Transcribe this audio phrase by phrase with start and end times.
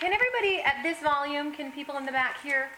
[0.00, 2.70] Can everybody at this volume, can people in the back hear?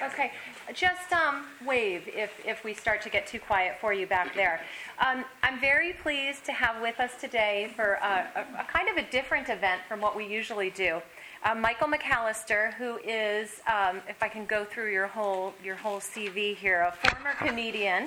[0.00, 0.30] Okay,
[0.72, 4.60] just um, wave if, if we start to get too quiet for you back there.
[5.04, 8.96] Um, I'm very pleased to have with us today for a, a, a, kind of
[8.96, 11.02] a different event from what we usually do.
[11.42, 15.98] Uh, Michael McAllister, who is, um, if I can go through your whole your whole
[15.98, 18.06] CV here, a former comedian,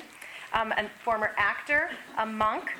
[0.52, 2.70] um, a former actor, a monk,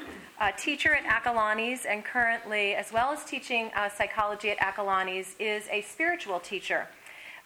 [0.41, 5.65] a teacher at Acalanes, and currently, as well as teaching uh, psychology at Acalanes, is
[5.71, 6.87] a spiritual teacher.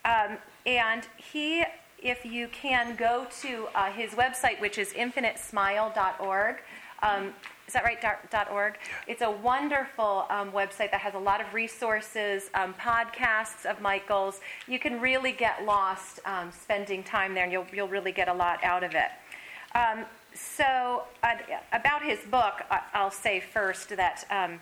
[0.05, 1.65] Um, and he,
[2.03, 6.57] if you can go to uh, his website, which is infinitesmile.org,
[7.03, 7.33] um,
[7.67, 8.01] is that right?
[8.01, 8.75] Dot, .org.
[9.07, 14.41] It's a wonderful um, website that has a lot of resources, um, podcasts of Michael's.
[14.67, 18.35] You can really get lost um, spending time there, and you'll you'll really get a
[18.35, 19.11] lot out of it.
[20.31, 21.35] Um, so uh,
[21.73, 22.63] about his book,
[22.95, 24.59] I'll say first that um,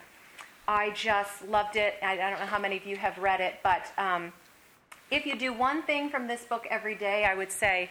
[0.67, 1.95] I just loved it.
[2.03, 4.33] I, don't know how many of you have read it, but um,
[5.11, 7.91] if you do one thing from this book every day, I would say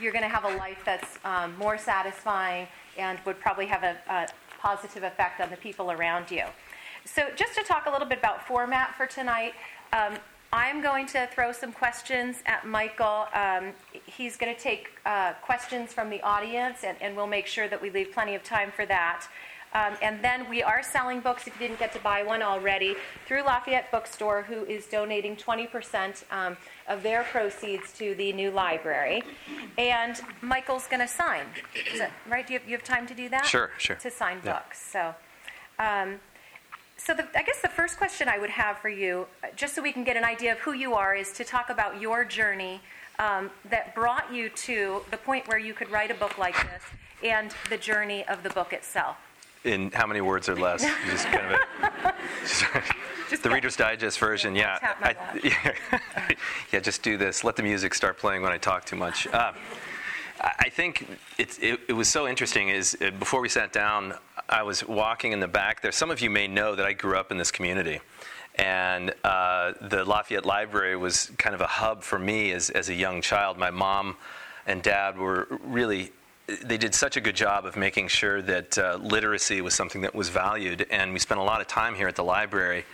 [0.00, 1.18] you're going to have a life that's
[1.58, 2.66] more satisfying
[2.98, 4.26] and would probably have a, a
[4.58, 6.44] positive effect on the people around you.
[7.04, 9.54] So, just to talk a little bit about format for tonight,
[9.92, 10.14] um,
[10.52, 13.26] I'm going to throw some questions at Michael.
[13.32, 13.72] Um,
[14.06, 17.80] he's going to take uh, questions from the audience, and, and, we'll make sure that
[17.80, 19.26] we leave plenty of time for that.
[19.74, 22.94] Um, and then we are selling books, if you didn't get to buy one already,
[23.26, 26.56] through Lafayette Bookstore, who is donating 20% um,
[26.88, 29.22] of their proceeds to the new library.
[29.76, 31.44] And Michael's going to sign.
[31.98, 32.46] That, right?
[32.46, 33.44] Do you have, you have, time to do that?
[33.44, 33.96] Sure, sure.
[33.96, 34.54] To sign yeah.
[34.54, 34.80] books.
[34.90, 35.14] So.
[37.06, 39.92] So, the, I guess the first question I would have for you, just so we
[39.92, 42.80] can get an idea of who you are, is to talk about your journey
[43.20, 46.82] um, that brought you to the point where you could write a book like this
[47.22, 49.18] and the journey of the book itself
[49.62, 50.82] in how many words or less?
[51.08, 52.14] just kind of a,
[53.30, 54.56] just the Reader's Digest version.
[54.56, 55.72] Yeah, I, yeah,
[56.72, 56.80] yeah.
[56.80, 57.44] Just do this.
[57.44, 59.26] Let the music start playing when I talk too much.
[59.28, 59.52] Uh,
[60.40, 61.06] I think
[61.38, 61.58] it,
[61.88, 62.68] it, was so interesting.
[62.68, 64.14] Is uh, before we sat down,
[64.48, 65.92] I was walking in the back there.
[65.92, 68.00] Some of you may know that I grew up in this community,
[68.56, 72.94] and uh, the Lafayette Library was kind of a hub for me as as a
[72.94, 73.56] young child.
[73.56, 74.16] My mom
[74.66, 76.12] and dad were really
[76.62, 80.14] they did such a good job of making sure that uh, literacy was something that
[80.14, 82.84] was valued, and we spent a lot of time here at the library.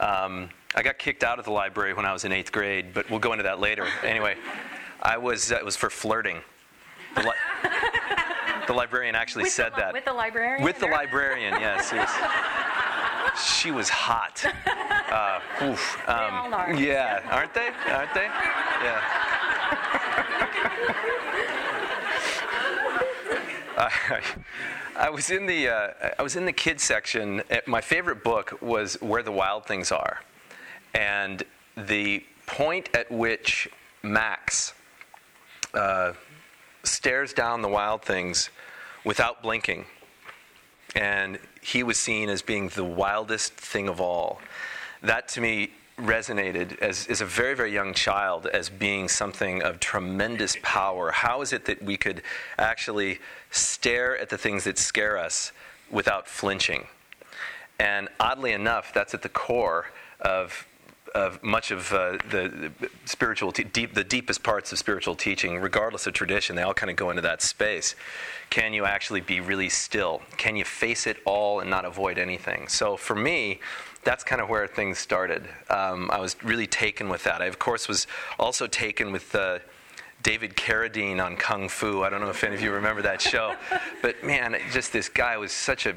[0.00, 3.10] Um, I got kicked out of the library when I was in eighth grade, but
[3.10, 3.86] we'll go into that later.
[4.04, 4.36] Anyway,
[5.02, 6.40] I was it was for flirting.
[7.18, 7.70] The, li-
[8.66, 10.64] the librarian actually with said the, that with the librarian.
[10.64, 11.92] With the librarian, yes.
[11.92, 12.08] Was,
[13.42, 14.44] she was hot.
[15.10, 16.74] Uh, oof, um, are.
[16.74, 17.70] Yeah, aren't they?
[17.88, 18.24] Aren't they?
[18.24, 19.02] Yeah.
[23.78, 24.20] I,
[24.96, 27.42] I was in the uh, I was in the kids section.
[27.66, 30.20] My favorite book was Where the Wild Things Are,
[30.94, 31.42] and
[31.76, 33.68] the point at which
[34.02, 34.74] Max
[35.74, 36.12] uh,
[36.82, 38.50] stares down the wild things
[39.04, 39.84] without blinking,
[40.94, 44.40] and he was seen as being the wildest thing of all.
[45.02, 49.80] That to me resonated as, as a very, very young child as being something of
[49.80, 51.10] tremendous power.
[51.10, 52.22] How is it that we could
[52.56, 53.18] actually
[53.50, 55.52] stare at the things that scare us
[55.90, 56.86] without flinching?
[57.80, 59.86] And oddly enough, that's at the core
[60.20, 60.66] of
[61.14, 65.58] of much of uh, the, the, spiritual te- deep, the deepest parts of spiritual teaching,
[65.58, 67.94] regardless of tradition, they all kind of go into that space.
[68.50, 70.22] Can you actually be really still?
[70.36, 72.68] Can you face it all and not avoid anything?
[72.68, 73.60] So for me,
[74.04, 75.48] that's kind of where things started.
[75.70, 77.42] Um, I was really taken with that.
[77.42, 78.06] I, of course, was
[78.38, 79.58] also taken with uh,
[80.22, 82.02] David Carradine on Kung Fu.
[82.02, 83.54] I don't know if any of you remember that show,
[84.02, 85.94] but man, just this guy was such a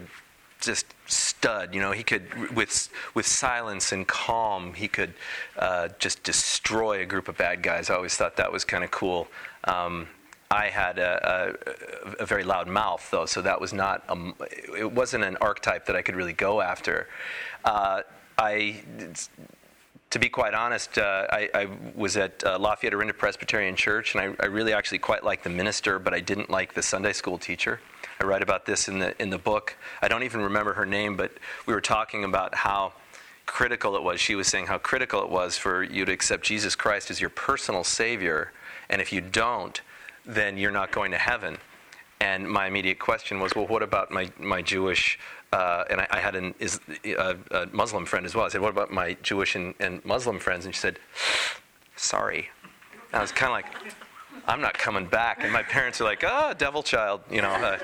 [0.62, 1.74] just stud.
[1.74, 5.14] You know, he could with with silence and calm, he could
[5.58, 7.90] uh, just destroy a group of bad guys.
[7.90, 9.28] I always thought that was kind of cool.
[9.66, 10.08] Um,
[10.52, 11.56] I had a,
[12.20, 14.34] a, a, very loud mouth, though, so that was not a,
[14.78, 17.08] it wasn't an archetype that I could really go after.
[17.64, 18.02] Uh,
[18.38, 18.82] I,
[20.10, 24.36] to be quite honest, uh, I, I, was at uh, Lafayette Orinda Presbyterian Church, and
[24.38, 27.38] I, I, really actually quite liked the minister, but I didn't like the Sunday school
[27.38, 27.80] teacher.
[28.22, 29.76] I write about this in the in the book.
[30.00, 31.32] I don't even remember her name, but
[31.66, 32.94] we were talking about how
[33.48, 34.22] critical it was.
[34.22, 37.32] She was saying how critical it was for you to accept Jesus Christ as your
[37.32, 38.52] personal Savior,
[38.92, 39.82] and if you don't,
[40.24, 41.58] then you're not going to heaven.
[42.20, 45.18] And my immediate question was, well, what about my, my Jewish,
[45.52, 46.80] uh, and I, I, had an, is,
[47.18, 48.46] uh, a Muslim friend as well.
[48.46, 50.66] I said, what about my Jewish and, and Muslim friends?
[50.66, 51.00] And she said,
[51.96, 52.50] sorry.
[53.12, 53.96] And I was kind of like,
[54.48, 55.44] I'm not coming back.
[55.44, 57.52] And my parents are like, oh, devil child, you know.
[57.52, 57.78] Uh,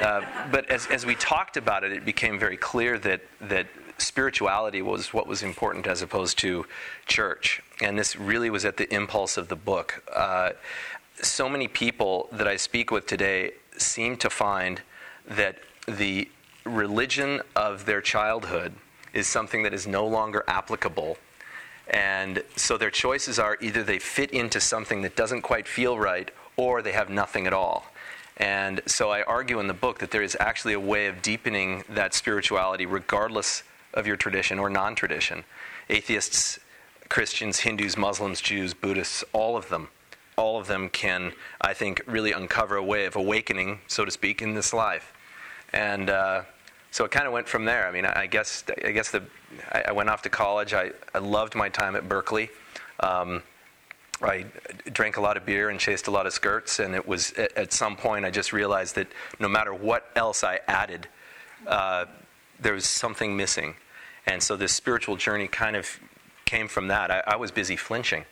[0.00, 3.66] uh, but as, as we talked about it, it became very clear that, that
[3.98, 6.66] spirituality was what was important as opposed to
[7.06, 7.62] church.
[7.80, 10.02] And this really was at the impulse of the book.
[10.14, 10.50] Uh,
[11.22, 14.82] so many people that I speak with today seem to find
[15.28, 16.28] that the
[16.64, 18.74] religion of their childhood
[19.12, 21.16] is something that is no longer applicable.
[21.88, 26.30] And so their choices are either they fit into something that doesn't quite feel right
[26.56, 27.86] or they have nothing at all.
[28.36, 31.84] And so I argue in the book that there is actually a way of deepening
[31.88, 35.44] that spirituality regardless of your tradition or non tradition.
[35.88, 36.58] Atheists,
[37.08, 39.88] Christians, Hindus, Muslims, Jews, Buddhists, all of them
[40.36, 44.42] all of them can, I think, really uncover a way of awakening, so to speak,
[44.42, 45.12] in this life.
[45.72, 46.42] And uh,
[46.94, 47.88] so it kind of went from there.
[47.88, 49.24] I mean, I, guess I guess the
[49.72, 50.72] I, I, went off to college.
[50.72, 52.50] I, I loved my time at Berkeley.
[53.00, 53.42] Um,
[54.22, 54.46] I
[54.92, 57.58] drank a lot of beer and chased a lot of skirts, and it was at,
[57.58, 59.08] at some point I just realized that
[59.40, 61.08] no matter what else I added,
[61.66, 62.04] uh,
[62.60, 63.74] there was something missing.
[64.24, 65.98] And so this spiritual journey kind of
[66.44, 67.10] came from that.
[67.10, 68.24] I, I was busy flinching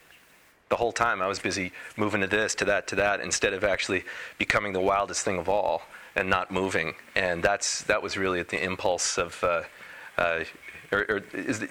[0.68, 3.64] the whole time I was busy moving to this, to that, to that, instead of
[3.64, 4.04] actually
[4.38, 5.82] becoming the wildest thing of all
[6.16, 6.94] and not moving.
[7.14, 9.62] And that's that was really at the impulse of, uh,
[10.18, 10.44] uh,
[10.90, 11.68] or, or the,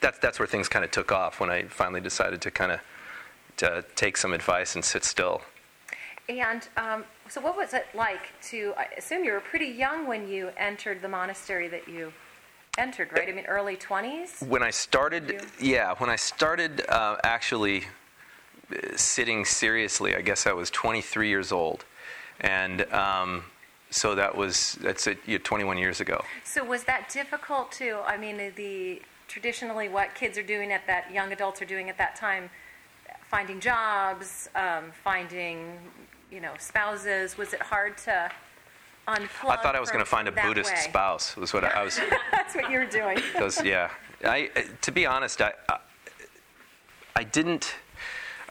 [0.00, 2.80] that's that's where things kind of took off when I finally decided to kind of
[3.58, 5.42] to take some advice and sit still.
[6.28, 8.72] And um, so, what was it like to?
[8.76, 12.12] I assume you were pretty young when you entered the monastery that you
[12.78, 13.28] entered, right?
[13.28, 14.40] I mean, early twenties.
[14.40, 17.84] When I started, yeah, when I started uh, actually
[18.96, 20.16] sitting seriously.
[20.16, 21.84] I guess I was 23 years old,
[22.40, 23.44] and um,
[23.94, 26.22] so that was that's it, you know, 21 years ago.
[26.42, 28.00] So was that difficult to?
[28.04, 31.96] I mean, the traditionally what kids are doing at that young adults are doing at
[31.98, 32.50] that time,
[33.30, 35.78] finding jobs, um, finding
[36.30, 37.38] you know spouses.
[37.38, 38.30] Was it hard to?
[39.06, 40.80] Unplug I thought I was going to find a Buddhist way?
[40.80, 41.36] spouse.
[41.36, 42.00] Was what I, I was.
[42.32, 43.18] That's what you were doing.
[43.62, 43.90] Yeah,
[44.24, 44.48] I
[44.80, 45.78] to be honest, I, I
[47.14, 47.74] I didn't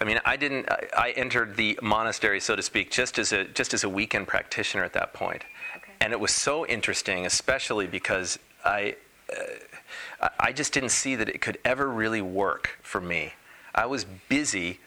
[0.04, 0.68] I mean, I didn't.
[0.70, 4.84] I entered the monastery, so to speak, just as a just as a weekend practitioner
[4.84, 5.46] at that point,
[5.78, 5.94] okay.
[6.02, 8.98] and it was so interesting, especially because I.
[9.32, 13.34] Uh, I just didn't see that it could ever really work for me.
[13.76, 14.80] I was busy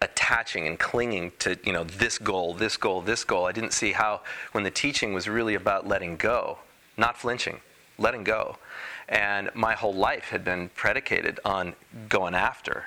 [0.00, 3.46] attaching and clinging to you know this goal, this goal, this goal.
[3.46, 4.20] I didn't see how
[4.52, 6.58] when the teaching was really about letting go,
[6.96, 7.60] not flinching,
[7.98, 8.58] letting go.
[9.08, 11.74] And my whole life had been predicated on
[12.08, 12.86] going after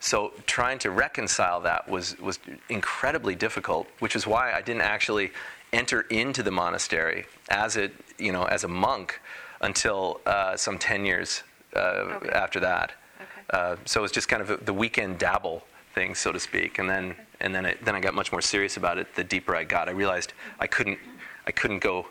[0.00, 2.38] so trying to reconcile that was, was
[2.70, 5.30] incredibly difficult, which is why I didn't actually
[5.74, 9.20] enter into the monastery as a, you know, as a monk
[9.60, 11.42] until uh, some 10 years
[11.76, 12.30] uh, okay.
[12.30, 12.92] after that.
[13.20, 13.26] Okay.
[13.50, 15.62] Uh, so it was just kind of a, the weekend dabble
[15.94, 16.78] thing, so to speak.
[16.78, 17.20] And then, okay.
[17.42, 19.86] and then, it, then I got much more serious about it the deeper I got.
[19.86, 20.98] I realized I couldn't,
[21.46, 22.06] I couldn't go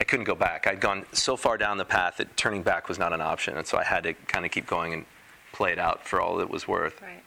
[0.00, 0.66] I couldn't go back.
[0.66, 3.64] I'd gone so far down the path that turning back was not an option, and
[3.64, 5.06] so I had to kind of keep going and
[5.54, 7.00] play it out for all it was worth.
[7.02, 7.22] Right.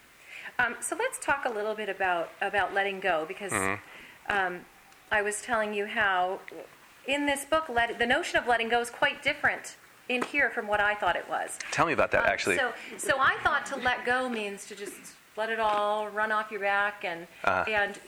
[0.60, 4.36] Um, so let's talk a little bit about about letting go because mm-hmm.
[4.36, 4.62] um,
[5.12, 6.40] I was telling you how
[7.08, 9.78] in this book, let, the notion of letting go is quite different
[10.10, 11.58] in here from what I thought it was.
[11.72, 12.58] Tell me about that, um, actually.
[12.58, 14.94] So, so I thought to let go means to just
[15.36, 17.66] let it all run off your back, and uh-huh.
[17.70, 18.00] and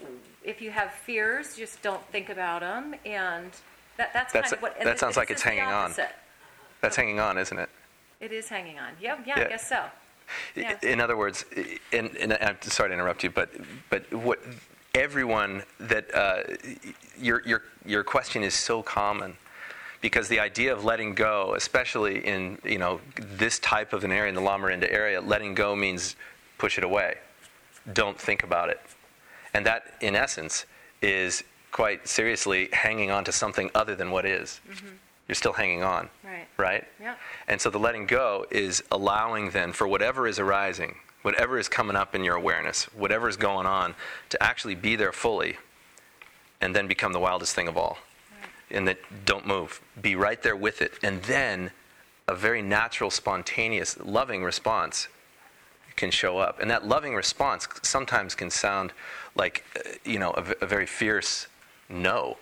[0.44, 3.52] if you have fears, just don't think about them, and
[3.98, 4.80] that, that's, that's kind of what.
[4.84, 5.94] that sounds like it's hanging on.
[6.82, 7.70] That's hanging on, isn't it?
[8.22, 8.92] It is hanging on.
[9.02, 9.84] Yep, yeah, yeah, I guess so.
[10.55, 10.77] Yeah.
[10.81, 11.45] In other words,
[11.91, 13.50] and, and, I'm sorry to interrupt you, but
[13.89, 14.39] but what
[14.95, 16.43] everyone that uh,
[17.17, 19.38] your your your question is so common
[20.01, 24.29] because the idea of letting go, especially in you know this type of an area
[24.29, 26.15] in the Lamorinda area, letting go means
[26.57, 27.17] push it away,
[27.93, 28.79] don't think about it,
[29.53, 30.65] and that in essence
[31.01, 34.59] is quite seriously hanging on to something other than what is.
[34.69, 34.88] Mm-hmm
[35.29, 36.09] you're still hanging on.
[36.24, 36.48] Right.
[36.57, 36.88] Right?
[37.00, 37.15] Yeah.
[37.48, 41.95] And so the letting go is allowing then for whatever is arising, whatever is coming
[41.95, 43.93] up in your awareness, whatever is going on,
[44.29, 45.57] to actually be there fully
[46.62, 48.00] and then become the wildest thing of all.
[48.31, 48.77] Right.
[48.77, 49.79] And that don't move.
[50.01, 50.93] Be right there with it.
[51.03, 51.69] And then
[52.27, 55.09] a very natural, spontaneous, loving response
[55.95, 56.59] can show up.
[56.59, 58.93] And that loving response sometimes can sound
[59.36, 61.45] like, uh, you know, a, a very fierce
[61.88, 62.38] no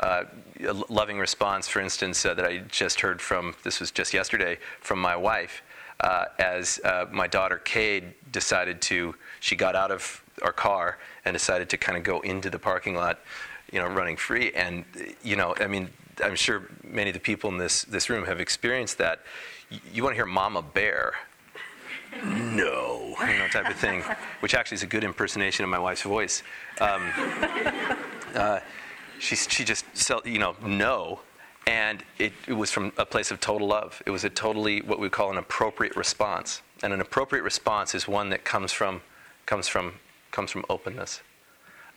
[0.00, 0.24] uh,
[0.66, 4.58] a loving response, for instance, uh, that I just heard from, this was just yesterday,
[4.80, 5.62] from my wife,
[6.00, 11.34] uh, as uh, my daughter Cade decided to, she got out of our car and
[11.34, 13.20] decided to kind of go into the parking lot,
[13.70, 14.52] you know, running free.
[14.52, 14.84] And,
[15.22, 15.90] you know, I mean,
[16.24, 19.20] I'm sure many of the people in this, this room have experienced that.
[19.68, 21.14] You, you want to hear Mama Bear.
[22.24, 24.02] No, you know, type of thing,
[24.40, 26.42] which actually is a good impersonation of my wife's voice.
[26.80, 27.12] Um,
[28.34, 28.60] uh,
[29.20, 31.20] she, she just, said you know, no.
[31.66, 34.02] And it, it was from a place of total love.
[34.06, 36.62] It was a totally, what we call an appropriate response.
[36.82, 39.02] And an appropriate response is one that comes from,
[39.46, 39.94] comes from,
[40.30, 41.20] comes from openness.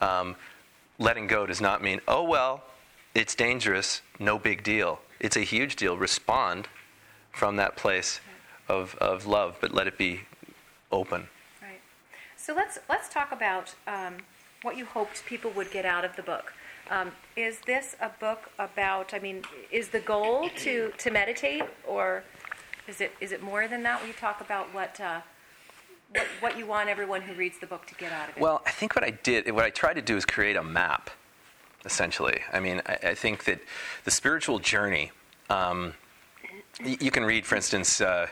[0.02, 0.36] Um,
[1.00, 2.64] letting go does not mean, oh, well,
[3.16, 5.00] it's dangerous, no big deal.
[5.20, 5.98] It's a huge deal.
[5.98, 6.68] Respond
[7.32, 8.20] from that place
[8.68, 10.22] of, of love, but let it be
[10.92, 11.28] open.
[11.62, 11.82] Right.
[12.36, 14.18] So let's, let's talk about um,
[14.64, 16.54] what you hoped people would get out of the book.
[16.90, 19.14] Um, is this a book about?
[19.14, 22.24] I mean, is the goal to to meditate, or
[22.88, 24.02] is it is it more than that?
[24.02, 25.00] Will you talk about what?
[25.00, 25.22] Uh,
[26.14, 28.42] what, what you want everyone who reads the book to get out of it?
[28.42, 31.10] Well, I think what I did, what I tried to do is create a map,
[31.86, 32.42] essentially.
[32.52, 33.62] I mean, I, I think that
[34.04, 35.12] the spiritual journey,
[35.50, 35.94] um,
[36.80, 38.28] you can read, for instance, uh,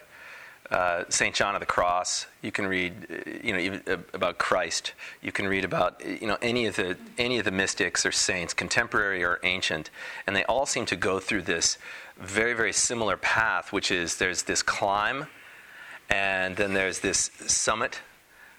[0.72, 2.28] uh, Saint John of the Cross.
[2.42, 4.94] You can read, uh, you know, uh, about Christ.
[5.22, 8.54] You can read about, you know, any of the any of the mystics or saints,
[8.54, 9.90] contemporary or ancient,
[10.26, 11.78] and they all seem to go through this
[12.18, 15.28] very very similar path, which is there's this climb,
[16.10, 18.02] and then there's this summit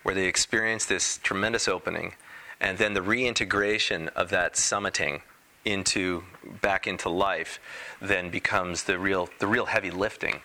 [0.03, 2.15] where they experience this tremendous opening,
[2.61, 5.23] and then the reintegration of that summiting
[5.65, 6.25] into
[6.61, 7.61] back into life
[8.01, 10.43] then becomes the real the real heavy lifting.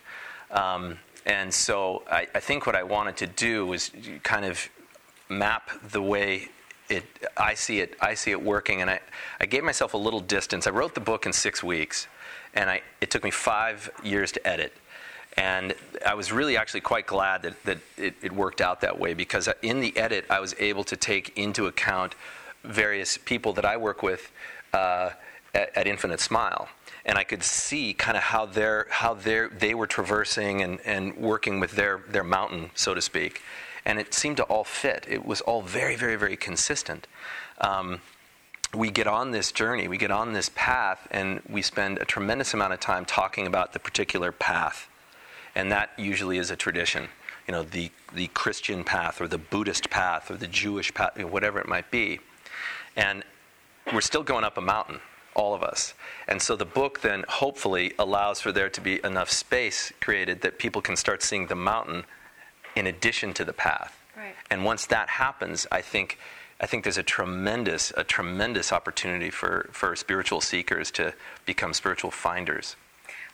[0.50, 3.92] Um, and so I, I, think what I wanted to do was
[4.24, 4.70] kind of
[5.28, 6.48] map the way
[6.90, 7.04] it,
[7.36, 8.82] I see it, I see it working.
[8.82, 9.02] And I,
[9.42, 10.68] I gave myself a little distance.
[10.68, 12.08] I wrote the book in six weeks,
[12.54, 14.72] and I, it took me five years to edit.
[15.36, 19.14] And I was really actually quite glad that, that it, it worked out that way
[19.14, 22.16] because in the edit, I was able to take into account
[22.64, 24.32] various people that I work with
[24.74, 25.10] uh,
[25.54, 26.70] at, at Infinite Smile
[27.08, 28.48] and I could see kind of how
[28.90, 33.42] how they they were traversing and, and working with their their mountain, so to speak,
[33.86, 35.06] and it seemed to all fit.
[35.10, 37.08] It was all very very very consistent.
[37.62, 38.02] Um,
[38.74, 42.54] we get on this journey, we get on this path, and we spend a tremendous
[42.54, 44.90] amount of time talking about the particular path,
[45.56, 47.08] and that usually is a tradition.
[47.48, 51.22] You know, the the Christian path, or the Buddhist path, or the Jewish path, you
[51.22, 52.20] know, whatever it might be,
[52.98, 53.24] and
[53.94, 55.00] we're still going up a mountain
[55.38, 55.94] all of us.
[56.28, 60.58] And so the book then hopefully allows for there to be enough space created that
[60.58, 62.04] people can start seeing the mountain
[62.76, 63.98] in addition to the path.
[64.18, 64.36] Right.
[64.50, 66.18] And once that happens, I think
[66.60, 71.14] I think there's a tremendous a tremendous opportunity for, for spiritual seekers to
[71.46, 72.76] become spiritual finders.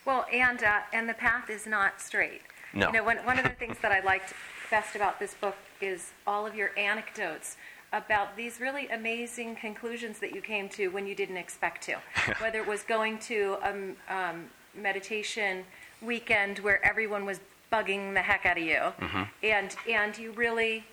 [0.05, 2.41] Well, and uh, and the path is not straight.
[2.73, 2.87] No.
[2.87, 4.33] You know, one, one of the things that I liked
[4.69, 7.55] best about this book is all of your anecdotes
[7.93, 11.95] about these really amazing conclusions that you came to when you didn't expect to.
[12.39, 14.45] Whether it was going to a um,
[14.75, 15.63] meditation
[16.01, 17.39] weekend where everyone was
[17.71, 19.23] bugging the heck out of you, mm-hmm.
[19.41, 20.83] and and you really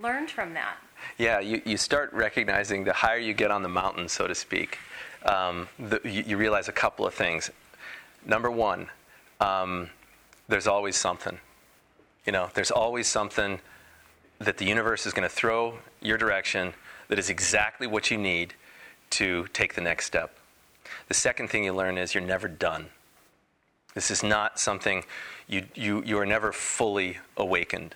[0.00, 0.76] learned from that.
[1.18, 4.78] Yeah, you, you start recognizing the higher you get on the mountain, so to speak,
[5.24, 7.50] um, the, you, you, realize a couple of things.
[8.24, 8.88] Number one,
[9.40, 9.90] um,
[10.48, 11.38] there's always something.
[12.24, 13.58] You know, there's always something
[14.44, 16.74] that the universe is going to throw your direction
[17.08, 18.54] that is exactly what you need
[19.10, 20.36] to take the next step.
[21.08, 22.86] The second thing you learn is you're never done.
[23.94, 25.04] This is not something
[25.46, 27.94] you, you, you are never fully awakened.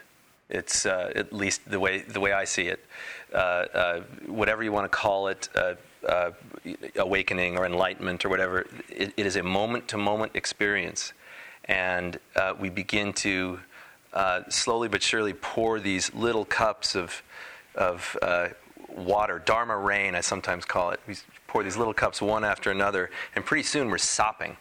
[0.48, 2.84] It's uh, at least the way, the way I see it.
[3.32, 5.74] Uh, uh, whatever you want to call it, uh,
[6.06, 6.30] uh,
[6.96, 11.12] awakening or enlightenment or whatever, it, it is a moment to moment experience.
[11.64, 13.58] And uh, we begin to
[14.12, 17.22] uh, slowly but surely pour these little cups of,
[17.74, 18.48] of uh,
[18.88, 21.00] water, Dharma rain, I sometimes call it.
[21.06, 24.56] We pour these little cups one after another, and pretty soon we're sopping.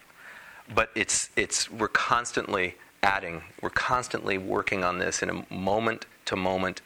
[0.74, 6.36] But it's, it's, we're constantly adding, we're constantly working on this in a moment to
[6.36, 6.82] moment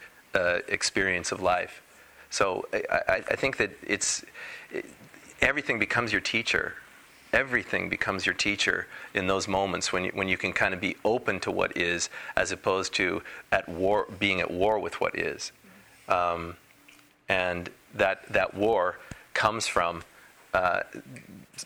[0.68, 1.82] experience of life.
[2.30, 4.24] So I, I think that it's,
[4.70, 4.84] it,
[5.40, 6.74] everything becomes your teacher
[7.32, 10.96] everything becomes your teacher in those moments when you, when you can kind of be
[11.04, 13.22] open to what is as opposed to
[13.52, 15.52] at war being at war with what is.
[16.08, 16.56] Um,
[17.28, 18.98] and that that war
[19.34, 20.02] comes from
[20.54, 20.80] uh,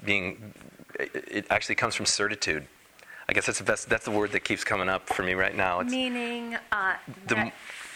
[0.04, 0.52] being
[0.98, 2.66] it actually comes from certitude.
[3.28, 5.56] I guess that's the best that's the word that keeps coming up for me right
[5.56, 5.80] now.
[5.80, 6.94] It's meaning uh,
[7.26, 7.50] the,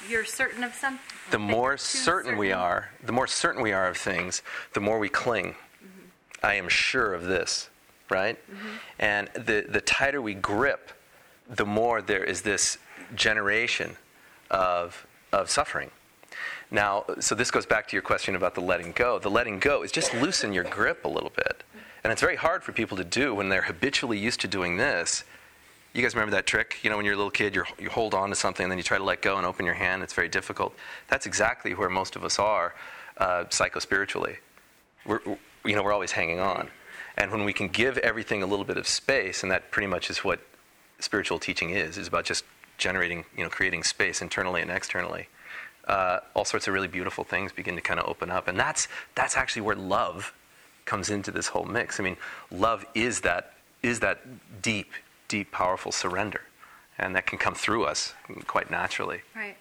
[0.09, 3.89] you're certain of something the more certain, certain we are the more certain we are
[3.89, 5.55] of things the more we cling
[6.43, 7.69] I am sure of this,
[8.11, 8.39] right?
[8.99, 10.93] And the, the tighter we grip,
[11.49, 12.79] the more there is this
[13.15, 13.97] generation
[14.51, 15.91] of, of suffering.
[16.71, 19.19] Now, so this goes back to your question about the letting go.
[19.19, 21.65] The letting go is just loosen your grip a little bit.
[22.05, 25.25] And it's very hard for people to do when they're habitually used to doing this.
[25.95, 26.77] You guys remember that trick?
[26.83, 28.79] You know, when you're a little kid, you you hold on to something and then
[28.79, 30.03] you try to let go and open your hand.
[30.03, 30.75] It's very difficult.
[31.09, 32.75] That's exactly where most of us are
[33.17, 34.37] uh, psychospiritually.
[35.07, 35.21] We're,
[35.65, 36.69] you know, we're always hanging on.
[37.17, 40.11] And when we can give everything a little bit of space, and that pretty much
[40.11, 40.41] is what
[41.01, 42.45] spiritual teaching is, is about just
[42.77, 45.29] generating, you know, creating space internally and externally.
[45.87, 48.47] Uh, all sorts of really beautiful things begin to kind of open up.
[48.47, 50.33] And that's, that's actually where love
[50.85, 51.99] comes into this whole mix.
[51.99, 52.17] I mean,
[52.51, 54.93] love is that, is that deep,
[55.29, 56.43] deep, powerful surrender.
[56.99, 58.15] And that can come through us
[58.47, 59.23] quite naturally.
[59.35, 59.57] Right.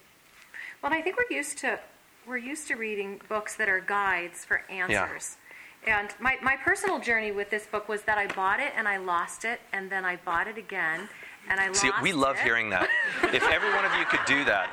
[0.82, 1.78] Well, I think we're used to
[2.26, 5.38] we're used to reading books that are guides for answers.
[5.86, 8.98] And my, my personal journey with this book was that I bought it and I
[8.98, 11.08] lost it, and then I bought it again
[11.50, 12.42] and I See, we love it.
[12.42, 12.90] hearing that.
[13.32, 14.68] if every one of you could do that.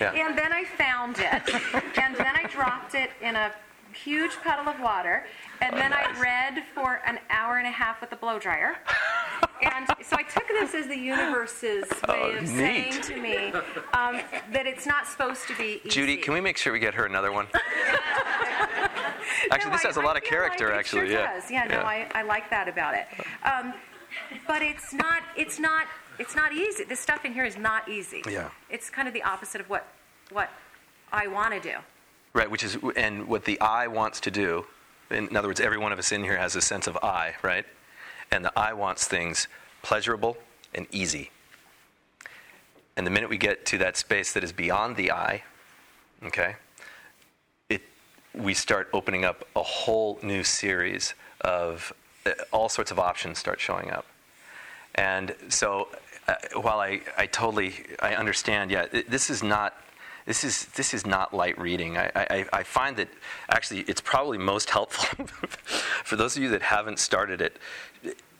[0.00, 0.10] Yeah.
[0.12, 1.54] And then I found it,
[2.02, 3.52] and then I dropped it in a
[3.92, 5.24] huge puddle of water,
[5.62, 6.16] and Oh, then nice.
[6.16, 8.74] I read for an hour and a half with a blow dryer.
[9.62, 12.48] And so I took this as the universe's way Oh, of neat.
[12.48, 13.36] saying to me
[13.92, 14.20] um,
[14.52, 15.90] that it's not supposed to be easy.
[15.90, 17.46] Judy, can we make sure we get her another one?
[19.50, 21.08] Actually, No, this I- has a lot of character, like it actually.
[21.08, 21.34] Sure yeah.
[21.34, 21.50] does.
[21.50, 23.06] Yeah, no, I, I like that about it.
[23.44, 23.74] Um,
[24.46, 25.22] but it's not.
[25.36, 25.86] It's not.
[26.18, 26.84] It's not easy.
[26.84, 28.22] This stuff in here is not easy.
[28.28, 28.50] Yeah.
[28.70, 29.86] It's kind of the opposite of what
[30.30, 30.50] what
[31.12, 31.76] I want to do.
[32.32, 34.66] Right, which is, and what the I wants to do,
[35.10, 37.64] in other words, every one of us in here has a sense of I, right?
[38.32, 39.46] And the I wants things
[39.82, 40.36] pleasurable
[40.74, 41.30] and easy.
[42.96, 45.44] And the minute we get to that space that is beyond the I,
[46.24, 46.56] okay,
[48.34, 51.92] we start opening up a whole new series of
[52.26, 54.06] uh, all sorts of options start showing up.
[54.94, 55.88] And so,
[56.26, 59.74] uh, while I, I totally I understand, yeah, this is not
[60.26, 61.98] this is this is not light reading.
[61.98, 63.08] I, I, I find that
[63.50, 65.26] actually it's probably most helpful
[66.04, 67.58] for those of you that haven't started it.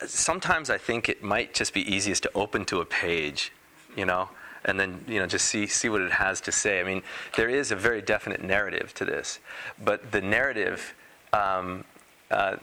[0.06, 3.52] Sometimes I think it might just be easiest to open to a page,
[3.96, 4.30] you know,
[4.64, 6.80] and then you know just see see what it has to say.
[6.80, 7.02] I mean,
[7.36, 9.38] there is a very definite narrative to this,
[9.82, 10.94] but the narrative.
[11.32, 11.84] Um,
[12.30, 12.56] uh,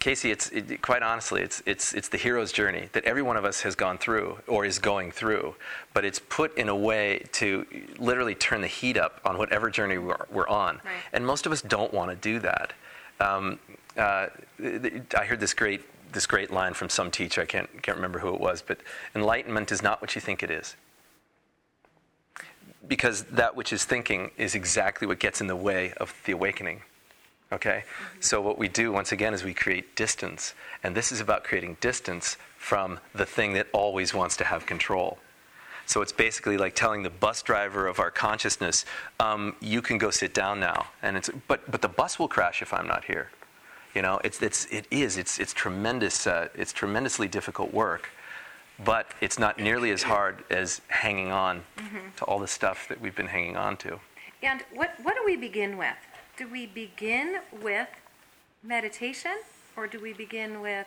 [0.00, 3.44] Casey, it's it, quite honestly, it's it's it's the hero's journey that every one of
[3.44, 5.54] us has gone through or is going through,
[5.94, 7.66] but it's put in a way to
[7.98, 10.94] literally turn the heat up on whatever journey we're, we're on, Right.
[11.12, 12.72] and most of us don't want to do that.
[13.20, 13.58] Um,
[13.96, 14.28] uh,
[14.62, 15.82] I heard this great
[16.16, 17.42] this great line from some teacher.
[17.42, 18.80] I can't can't remember who it was, but
[19.14, 20.74] enlightenment is not what you think it is.
[22.88, 26.82] Because that which is thinking is exactly what gets in the way of the awakening.
[27.52, 27.84] Okay?
[28.20, 30.54] So, what we do, once again, is we create distance.
[30.82, 35.18] And this is about creating distance from the thing that always wants to have control.
[35.86, 38.84] So, it's basically like telling the bus driver of our consciousness,
[39.20, 40.88] um, you can go sit down now.
[41.02, 43.30] And it's, but, but the bus will crash if I'm not here.
[43.96, 48.10] You know, it's, it's, it is, it's, it's, tremendous, uh, it's tremendously difficult work.
[48.84, 51.62] But it's not nearly as hard as hanging on
[52.18, 53.98] to all the stuff that we've been hanging on to.
[54.42, 55.96] And what what do we begin with?
[56.36, 57.88] Do we begin with
[58.62, 59.32] meditation,
[59.78, 60.86] or do we begin with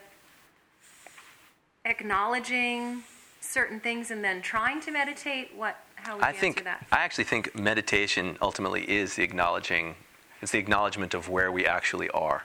[1.86, 3.02] acknowledging
[3.42, 5.50] certain things and then trying to meditate?
[5.56, 5.78] What?
[5.96, 6.86] How would you I answer think that?
[6.92, 9.96] I actually think meditation ultimately is the acknowledging,
[10.44, 12.44] it's the acknowledgement of where we actually are.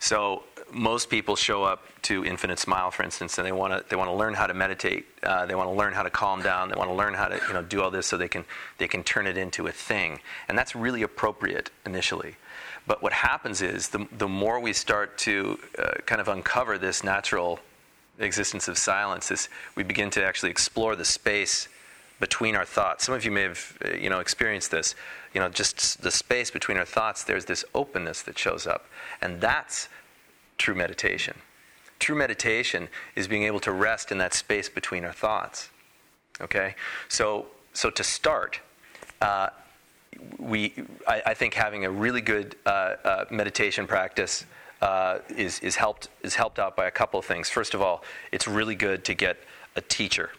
[0.00, 3.96] So most people show up to Infinite Smile, for instance, and they want to they
[3.96, 5.06] want to learn how to meditate.
[5.22, 6.68] Uh, they want to learn how to calm down.
[6.68, 8.44] They want to learn how to you know do all this so they can
[8.78, 12.36] they can turn it into a thing, and that's really appropriate initially.
[12.86, 17.02] But what happens is the the more we start to uh, kind of uncover this
[17.04, 17.60] natural
[18.18, 21.68] existence of silence, is we begin to actually explore the space
[22.20, 23.04] between our thoughts.
[23.04, 24.94] Some of you may have, uh, you know, experienced this.
[25.34, 27.24] You know, just the space between our thoughts.
[27.24, 28.86] There's this openness that shows up,
[29.20, 29.88] and that's
[30.58, 31.36] true meditation.
[31.98, 35.70] True meditation is being able to rest in that space between our thoughts.
[36.40, 36.74] Okay,
[37.08, 38.60] so so to start.
[39.20, 39.48] Uh,
[40.38, 40.72] we,
[41.06, 42.68] I, I think having a really good uh,
[43.04, 44.46] uh, meditation practice
[44.80, 47.48] uh, is, is, helped, is helped out by a couple of things.
[47.48, 49.38] First of all, it's really good to get
[49.76, 50.30] a teacher.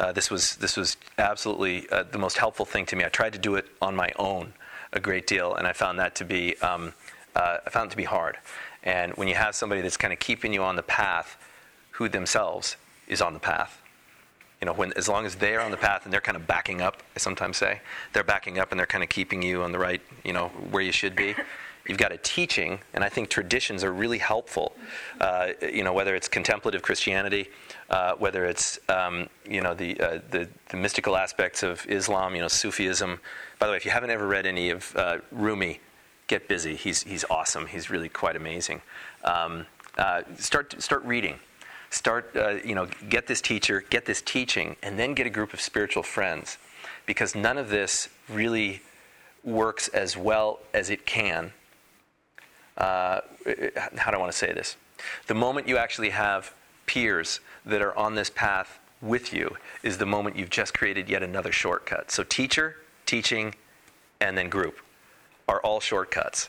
[0.00, 3.04] Uh, this, was, this was absolutely uh, the most helpful thing to me.
[3.04, 4.54] I tried to do it on my own
[4.94, 6.94] a great deal, and I found that to be, um,
[7.36, 8.38] uh, I found it to be hard.
[8.82, 11.36] And when you have somebody that's kind of keeping you on the path,
[11.90, 12.76] who themselves
[13.08, 13.82] is on the path,
[14.62, 16.80] you know, when as long as they're on the path and they're kind of backing
[16.80, 17.82] up, I sometimes say
[18.14, 20.82] they're backing up and they're kind of keeping you on the right, you know, where
[20.82, 21.34] you should be.
[21.90, 24.76] You've got a teaching, and I think traditions are really helpful.
[25.20, 27.50] Uh, you know, whether it's contemplative Christianity,
[27.90, 32.40] uh, whether it's um, you know the, uh, the, the mystical aspects of Islam, you
[32.40, 33.18] know Sufism.
[33.58, 35.80] By the way, if you haven't ever read any of uh, Rumi,
[36.28, 36.76] get busy.
[36.76, 37.66] He's he's awesome.
[37.66, 38.82] He's really quite amazing.
[39.24, 39.66] Um,
[39.98, 41.40] uh, start start reading.
[41.90, 45.52] Start uh, you know get this teacher, get this teaching, and then get a group
[45.52, 46.56] of spiritual friends,
[47.04, 48.80] because none of this really
[49.42, 51.52] works as well as it can.
[52.80, 53.20] Uh,
[53.96, 54.76] how do I want to say this?
[55.26, 56.54] The moment you actually have
[56.86, 61.22] peers that are on this path with you is the moment you've just created yet
[61.22, 62.10] another shortcut.
[62.10, 63.54] So, teacher, teaching,
[64.20, 64.78] and then group
[65.46, 66.48] are all shortcuts.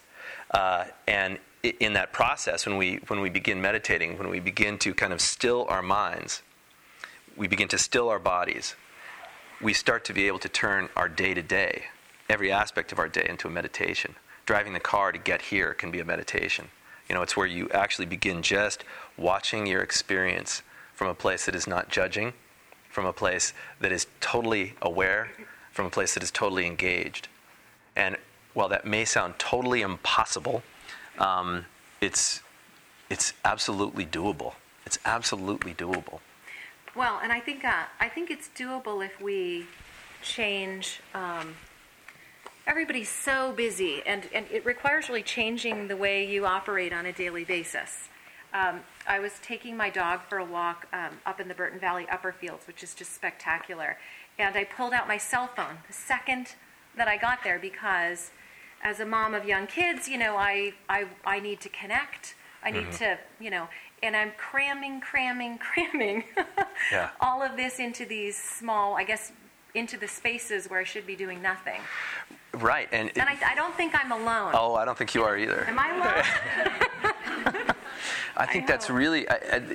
[0.52, 1.38] Uh, and
[1.80, 5.22] in that process, when we, when we begin meditating, when we begin to kind of
[5.22, 6.42] still our minds,
[7.36, 8.76] we begin to still our bodies,
[9.62, 11.84] we start to be able to turn our day to day
[12.30, 14.16] every aspect of our day into a meditation.
[14.46, 16.70] Driving the car to get here can be a meditation.
[17.08, 18.84] You know, it's where you actually begin just
[19.18, 22.34] watching your experience from a place that is not judging,
[22.90, 25.30] from a place that is totally aware,
[25.72, 27.28] from a place that is totally engaged.
[27.96, 28.18] And
[28.54, 30.64] while that may sound totally impossible,
[31.18, 31.66] um,
[32.00, 32.42] it's,
[33.10, 34.54] it's absolutely doable.
[34.86, 36.20] It's absolutely doable.
[36.96, 39.66] Well, and I think uh, I think it's doable if we
[40.22, 41.56] change um,
[42.68, 47.14] everybody's so busy, and, and it requires really changing the way you operate on a
[47.14, 48.10] daily basis.
[48.54, 52.06] Um, I was taking my dog for a walk um, up in the Burton Valley
[52.12, 53.98] upper fields, which is just spectacular.
[54.38, 56.56] And I pulled out my cell phone the second
[56.98, 58.32] that I got there because,
[58.84, 62.36] as a mom of young kids, you know, I, I, I need to connect.
[62.64, 62.98] I need mm-hmm.
[62.98, 63.70] to, you know,
[64.04, 66.24] and I'm cramming, cramming, cramming
[66.92, 67.10] yeah.
[67.20, 69.32] all of this into these small, I guess,
[69.74, 71.82] into the spaces where I should be doing nothing.
[72.54, 74.52] Right, and and I, I, don't think I'm alone.
[74.54, 75.66] Oh, I don't think you are either.
[75.68, 77.74] Am I alone?
[78.38, 79.26] I think I that's really,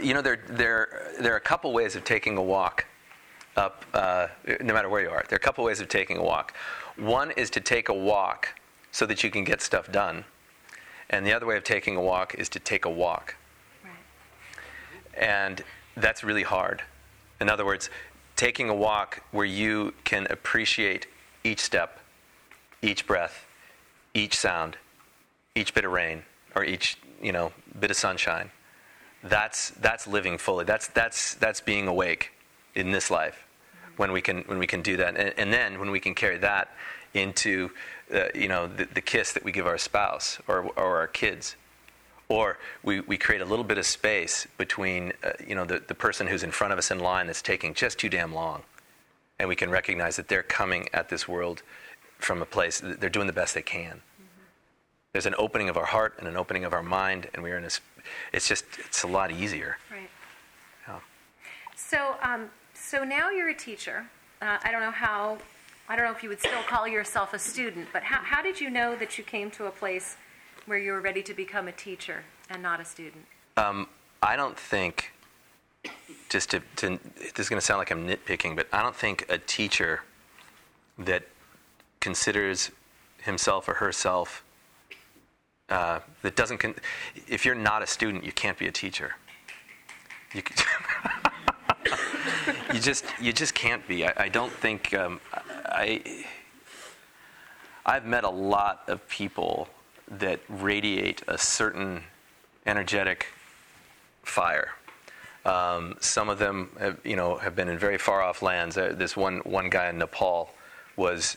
[0.02, 2.86] you know, there there there are a couple ways of taking a walk
[3.56, 4.28] up, uh,
[4.60, 5.24] no matter where you are.
[5.28, 6.54] There are a couple ways of taking a walk.
[6.96, 8.48] One is to take a walk
[8.90, 10.24] so that you can get stuff done,
[11.08, 13.36] and the other way of taking a walk is to take a walk.
[13.82, 15.22] Right.
[15.22, 15.64] And
[15.96, 16.82] that's really hard.
[17.40, 17.90] In other words,
[18.36, 21.06] taking a walk where you can appreciate
[21.42, 22.00] each step
[22.82, 23.46] each breath,
[24.14, 24.76] each sound,
[25.54, 26.22] each bit of rain,
[26.54, 28.50] or each you know bit of sunshine.
[29.22, 30.64] That's that's living fully.
[30.64, 32.32] That's that's that's being awake
[32.74, 33.46] in this life
[33.96, 36.38] when we can when we can do that, and, and then when we can carry
[36.38, 36.70] that
[37.14, 37.70] into
[38.14, 41.56] uh, you know the, the kiss that we give our spouse or or our kids
[42.28, 45.94] or we, we create a little bit of space between uh, you know the, the
[45.94, 48.62] person who's in front of us in line that's taking just too damn long
[49.38, 51.62] and we can recognize that they're coming at this world
[52.18, 53.96] from a place, they're doing the best they can.
[53.96, 54.42] Mm-hmm.
[55.12, 57.64] There's an opening of our heart and an opening of our mind, and we're in
[57.64, 57.70] a,
[58.32, 59.76] it's just, it's a lot easier.
[59.90, 60.08] Right.
[60.88, 61.00] Yeah.
[61.74, 64.06] So, um, so now you're a teacher.
[64.40, 65.38] Uh, I don't know how,
[65.88, 68.60] I don't know if you would still call yourself a student, but how, how did
[68.60, 70.16] you know that you came to a place
[70.66, 73.24] where you were ready to become a teacher and not a student?
[73.56, 73.88] Um,
[74.22, 75.12] I don't think,
[76.28, 79.26] just to, to this is going to sound like I'm nitpicking, but I don't think
[79.28, 80.02] a teacher
[80.98, 81.24] that
[82.00, 82.70] considers
[83.22, 84.44] himself or herself
[85.68, 86.74] uh, that doesn't con-
[87.26, 89.16] if you're not a student you can't be a teacher
[90.32, 90.42] you,
[92.72, 95.20] you just you just can't be i, I don't think um,
[95.66, 96.24] i
[97.84, 99.68] i've met a lot of people
[100.08, 102.04] that radiate a certain
[102.64, 103.26] energetic
[104.22, 104.70] fire
[105.44, 108.94] um, some of them have, you know have been in very far off lands uh,
[108.96, 110.50] this one one guy in nepal
[110.96, 111.36] was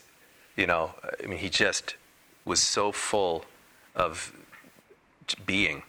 [0.60, 0.92] you know,
[1.24, 1.96] I mean, he just
[2.44, 3.46] was so full
[3.96, 4.34] of
[5.46, 5.84] being.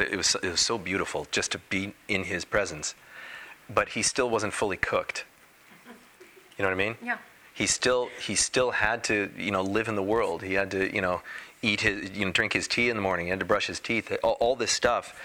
[0.00, 2.96] It was, it was so beautiful just to be in his presence.
[3.70, 5.24] But he still wasn't fully cooked.
[6.58, 6.96] You know what I mean?
[7.02, 7.18] Yeah.
[7.54, 10.42] He still he still had to you know live in the world.
[10.42, 11.22] He had to you know
[11.62, 13.26] eat his you know drink his tea in the morning.
[13.26, 14.12] He had to brush his teeth.
[14.22, 15.20] All, all this stuff.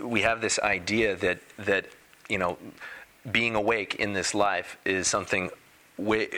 [0.00, 1.86] We have this idea that that
[2.28, 2.58] you know
[3.30, 5.50] being awake in this life is something
[5.96, 6.28] way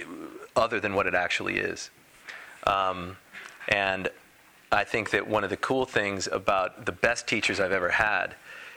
[0.56, 1.90] other than what it actually is.
[2.64, 3.16] Um,
[3.68, 4.08] and
[4.70, 8.34] I think that one of the cool things about the best teachers I've ever had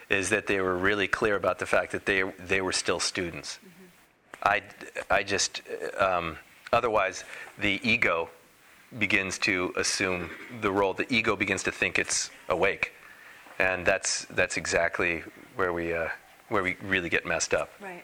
[0.10, 3.60] is that they were really clear about the fact that they, they were still students.
[3.60, 4.48] Mm-hmm.
[4.48, 4.62] I,
[5.10, 5.62] I just,
[5.98, 6.38] um,
[6.74, 7.24] otherwise,
[7.58, 8.30] the ego
[8.97, 10.30] begins to assume
[10.62, 10.93] the role.
[10.93, 12.93] The ego begins to think it's awake.
[13.60, 15.23] And that's, that's exactly
[15.56, 16.10] where we, uh,
[16.49, 17.71] where we really get messed up.
[17.80, 18.04] Right.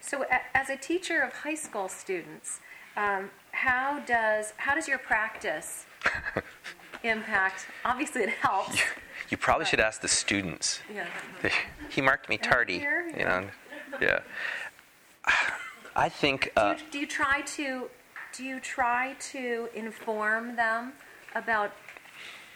[0.00, 2.58] So, as a teacher of high school students,
[2.96, 5.86] um, how does how does your practice
[7.04, 7.66] impact.
[7.84, 8.80] Obviously, it helps.
[9.30, 10.80] You probably should ask the students.
[10.92, 11.06] Yeah.
[11.88, 12.78] He marked me tardy.
[12.78, 13.48] Here, You know,
[14.00, 14.20] yeah.
[15.94, 16.50] I think.
[16.56, 17.90] Uh, do, you, do you try to
[18.32, 20.92] do you try to inform them
[21.34, 21.72] about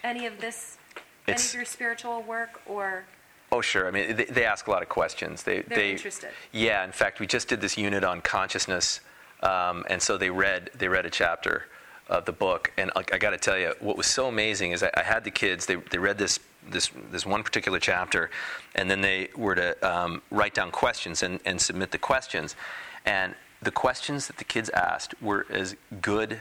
[0.02, 0.78] any of this,
[1.26, 3.04] any of your spiritual work, or
[3.52, 3.86] Oh, sure.
[3.86, 5.44] I mean, they, they ask a lot of questions.
[5.44, 6.30] They, They're they, interested.
[6.52, 6.84] Yeah.
[6.84, 9.00] In fact, we just did this unit on consciousness,
[9.42, 11.66] um, and so they read they read a chapter
[12.08, 14.82] of the book, and I, I got to tell you, what was so amazing is
[14.82, 15.66] I, I had the kids.
[15.66, 18.30] They, they read this this this one particular chapter,
[18.74, 22.56] and then they were to um, write down questions and, and submit the questions,
[23.04, 23.34] and
[23.66, 26.40] the questions that the kids asked were as good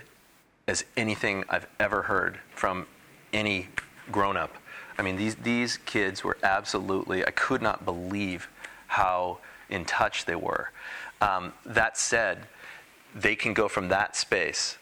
[0.68, 2.86] as anything I've ever heard from
[3.34, 3.70] any
[4.12, 4.54] grown up.
[5.00, 8.48] I mean, these, these kids were absolutely, I could not believe
[8.86, 10.70] how in touch they were.
[11.20, 12.46] Um, that said,
[13.16, 14.78] they can go from that space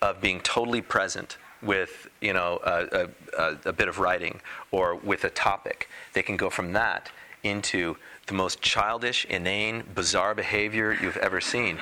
[0.00, 5.24] of being totally present with, you know, a, a, a bit of writing or with
[5.24, 5.90] a topic.
[6.14, 7.10] They can go from that
[7.42, 7.98] into
[8.32, 11.78] the most childish, inane, bizarre behavior you've ever seen.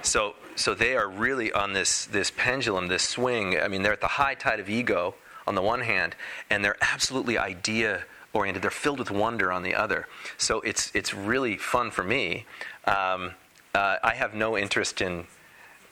[0.00, 3.60] So, so they are really on this, this pendulum, this swing.
[3.60, 5.14] I mean, they're at the high tide of ego
[5.46, 6.16] on the one hand,
[6.48, 8.62] and they're absolutely idea oriented.
[8.62, 10.06] They're filled with wonder on the other.
[10.38, 12.46] So it's, it's really fun for me.
[12.86, 13.32] Um,
[13.74, 15.26] uh, I have no interest in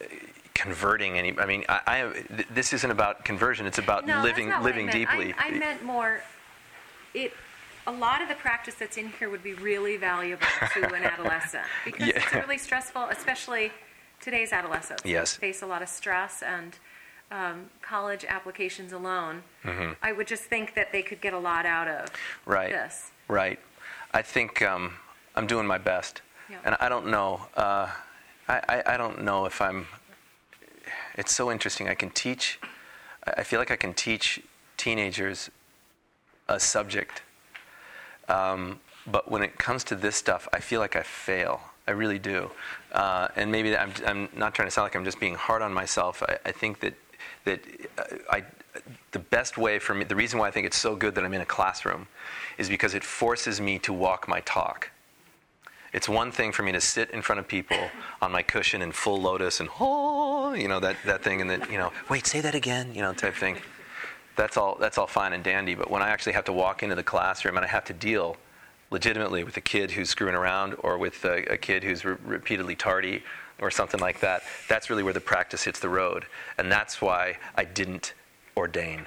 [0.00, 0.04] uh,
[0.54, 1.38] converting any.
[1.38, 3.66] I mean, I, I have, this isn't about conversion.
[3.66, 5.10] It's about no, living, that's not what I living meant.
[5.10, 5.34] deeply.
[5.38, 6.22] I, I meant more.
[7.12, 7.34] It.
[7.88, 11.64] A lot of the practice that's in here would be really valuable to an adolescent
[11.86, 13.72] because it's really stressful, especially
[14.20, 15.02] today's adolescents.
[15.06, 15.36] Yes.
[15.36, 16.76] face a lot of stress and
[17.30, 19.42] um, college applications alone.
[20.02, 22.50] I would just think that they could get a lot out of Mm-hmm.
[22.50, 22.70] Right.
[22.70, 23.10] this.
[23.26, 23.58] Right.
[24.12, 24.92] I think um,
[25.34, 26.20] I'm doing my best,
[26.50, 26.58] Yeah.
[26.66, 27.40] and I don't know.
[27.56, 27.88] Uh,
[28.48, 29.86] I, I, I don't know if I'm.
[31.16, 31.88] It's so interesting.
[31.88, 32.58] I can teach.
[33.36, 34.42] I feel like I can teach
[34.78, 35.50] teenagers
[36.48, 37.20] a subject,
[38.28, 41.60] um, but when it comes to this stuff, I feel like I fail.
[41.86, 42.50] I really do.
[42.92, 45.72] Uh, and maybe I'm, I'm not trying to sound like I'm just being hard on
[45.72, 46.22] myself.
[46.22, 46.94] I, I think that
[47.44, 47.60] that
[47.96, 48.44] uh, I,
[49.12, 51.32] the best way for me, the reason why I think it's so good that I'm
[51.32, 52.06] in a classroom,
[52.58, 54.90] is because it forces me to walk my talk.
[55.92, 57.78] It's one thing for me to sit in front of people
[58.20, 61.62] on my cushion in full lotus and oh, you know that, that thing, and then
[61.70, 63.56] you know, wait, say that again, you know, type thing.
[64.38, 64.76] That's all.
[64.80, 65.74] That's all fine and dandy.
[65.74, 68.36] But when I actually have to walk into the classroom and I have to deal
[68.90, 72.76] legitimately with a kid who's screwing around or with a, a kid who's re- repeatedly
[72.76, 73.24] tardy
[73.60, 77.36] or something like that, that's really where the practice hits the road, and that's why
[77.56, 78.14] I didn't
[78.56, 79.06] ordain.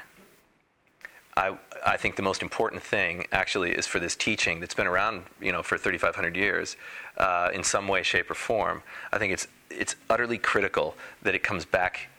[1.38, 5.24] I, I think the most important thing actually is for this teaching that's been around
[5.39, 6.76] you know for 3,500 years
[7.17, 8.84] uh, in some way, shape, or form.
[9.13, 12.10] I think it's it's utterly critical that it comes back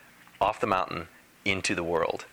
[0.41, 1.09] off the mountain
[1.45, 2.25] into the world,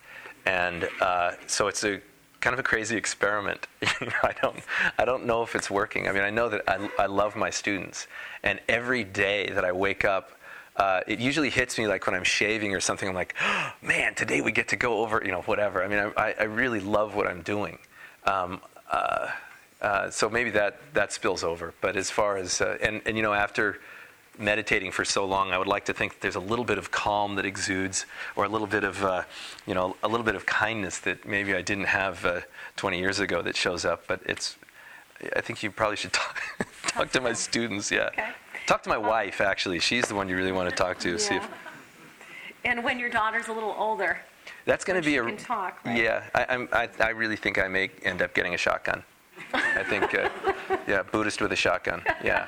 [0.46, 2.02] and uh, so it's a
[2.42, 3.68] kind of a crazy experiment.
[3.84, 4.60] I don't
[4.98, 6.08] I don't know if it's working.
[6.08, 8.08] I mean, I know that I, I love my students,
[8.44, 10.32] and every day that I wake up
[10.80, 13.08] uh, it usually hits me like when I'm shaving or something.
[13.08, 15.84] I'm like, oh, man, today we get to go over, you know, whatever.
[15.84, 17.78] I mean, I, I really love what I'm doing.
[18.24, 19.28] Um, uh,
[19.82, 21.74] uh, so maybe that, that spills over.
[21.82, 23.80] But as far as, uh, and, and, you know, after
[24.40, 26.92] meditating for so long, I would like to think that there's a little bit of
[26.92, 29.24] calm that exudes or a little bit of, uh,
[29.68, 32.42] you know, a little bit of kindness that maybe I didn't have uh,
[32.78, 34.08] 20 years ago that shows up.
[34.08, 34.56] But it's,
[35.36, 36.42] I think you probably should talk,
[36.88, 38.08] talk to my students, yeah.
[38.08, 38.30] Okay.
[38.66, 39.80] Talk to my wife, actually.
[39.80, 41.18] She's the one you really want to talk to.
[41.20, 41.48] See if,
[42.64, 44.20] And when your daughter's a little older,
[44.66, 45.24] that's going to be a.
[45.24, 46.02] can talk, right?
[46.02, 49.04] Yeah, I, I'm, I, I really think I may end up getting a shotgun.
[49.54, 50.30] I think, uh,
[50.88, 52.04] yeah, Buddhist with a shotgun.
[52.24, 52.48] Yeah.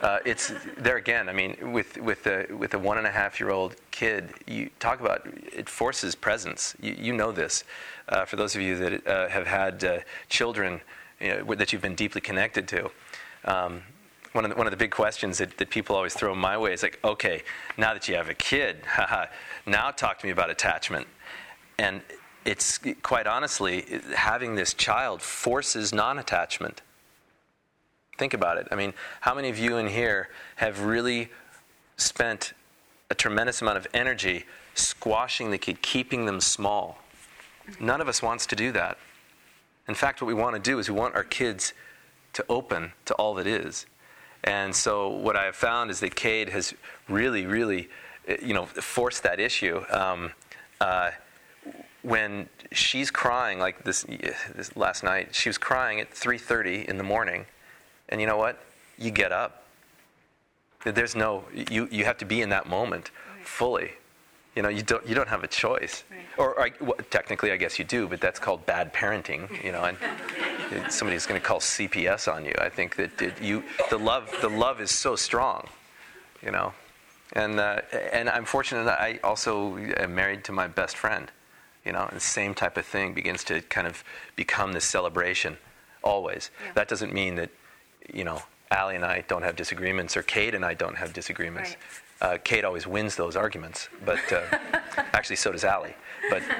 [0.00, 1.28] Uh, it's there again.
[1.28, 4.70] I mean, with with a with a one and a half year old kid, you
[4.78, 6.74] talk about it forces presence.
[6.80, 7.64] You, you know this.
[8.08, 10.80] Uh, for those of you that uh, have had uh, children
[11.20, 12.90] you know, that you've been deeply connected to,
[13.44, 13.82] um,
[14.32, 16.72] one of the, one of the big questions that, that people always throw my way
[16.72, 17.42] is like, okay,
[17.76, 19.26] now that you have a kid, haha,
[19.66, 21.06] now talk to me about attachment.
[21.78, 22.00] And
[22.44, 26.80] it's quite honestly, having this child forces non-attachment.
[28.20, 28.68] Think about it.
[28.70, 31.30] I mean, how many of you in here have really
[31.96, 32.52] spent
[33.08, 36.98] a tremendous amount of energy squashing the kid, keeping them small?
[37.80, 38.98] None of us wants to do that.
[39.88, 41.72] In fact, what we want to do is we want our kids
[42.34, 43.86] to open to all that is.
[44.44, 46.74] And so what I have found is that Cade has
[47.08, 47.88] really, really,
[48.28, 49.82] uh, you know, forced that issue.
[49.88, 50.32] Um,
[50.78, 51.12] uh,
[52.02, 54.02] when she's crying, like this,
[54.54, 57.46] this last night, she was crying at 3:30 in the morning,
[58.10, 58.58] and you know what?
[58.98, 59.64] You get up.
[60.84, 63.10] There's no, you, you have to be in that moment
[63.42, 63.92] fully.
[64.56, 66.02] You know, you don't you don't have a choice.
[66.10, 66.20] Right.
[66.36, 69.62] Or I, well, technically, I guess you do, but that's called bad parenting.
[69.62, 72.52] You know, and somebody's going to call CPS on you.
[72.58, 75.68] I think that it, you the love the love is so strong.
[76.42, 76.72] You know,
[77.34, 81.30] and uh, and I'm fortunate that I also am married to my best friend.
[81.84, 84.02] You know, and the same type of thing begins to kind of
[84.34, 85.58] become this celebration
[86.02, 86.50] always.
[86.64, 86.72] Yeah.
[86.74, 87.50] That doesn't mean that
[88.12, 91.70] you know Allie and I don't have disagreements, or Kate and I don't have disagreements.
[92.20, 92.32] Right.
[92.34, 94.42] Uh, Kate always wins those arguments, but uh,
[95.14, 95.94] actually so does Allie.
[96.28, 96.42] But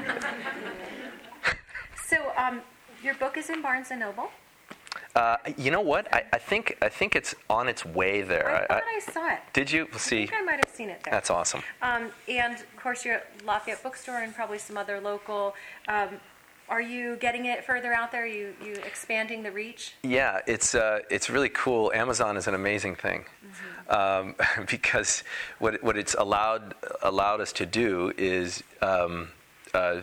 [2.06, 2.60] So, um,
[3.04, 4.30] your book is in Barnes and Noble.
[5.14, 6.12] uh, you know what?
[6.12, 8.48] I, I think I think it's on its way there.
[8.64, 9.38] I thought I saw it.
[9.52, 10.26] did you I see?
[10.26, 11.12] think I might have seen it there.
[11.12, 11.62] That's awesome.
[11.82, 15.54] Um, and of course, you're at Lafayette Bookstore and probably some other local.
[15.86, 16.08] Um,
[16.70, 18.22] are you getting it further out there?
[18.22, 19.94] Are you you expanding the reach?
[20.04, 21.92] Yeah, it's uh, it's really cool.
[21.92, 23.24] Amazon is an amazing thing
[23.88, 24.36] um,
[24.70, 25.24] because
[25.58, 29.28] what what it's allowed allowed us to do is um,
[29.74, 30.02] uh,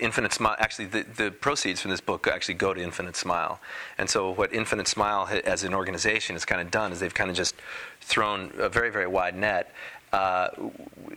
[0.00, 0.56] Infinite Smile.
[0.58, 3.60] Actually, the, the proceeds from this book actually go to Infinite Smile,
[3.98, 7.14] and so what Infinite Smile ha- as an organization has kind of done is they've
[7.14, 7.54] kind of just
[8.00, 9.72] thrown a very very wide net.
[10.12, 10.48] Uh,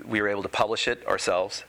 [0.06, 1.64] we were able to publish it ourselves.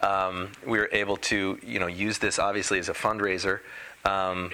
[0.00, 3.60] Um, we were able to, you know, use this obviously as a fundraiser.
[4.04, 4.50] Um,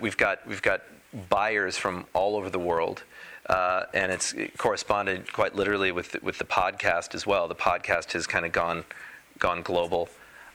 [0.00, 0.82] we've got we've got
[1.28, 3.02] buyers from all over the world,
[3.46, 7.48] uh, and it's it corresponded quite literally with the, with the podcast as well.
[7.48, 8.84] The podcast has kind of gone
[9.38, 10.08] gone global,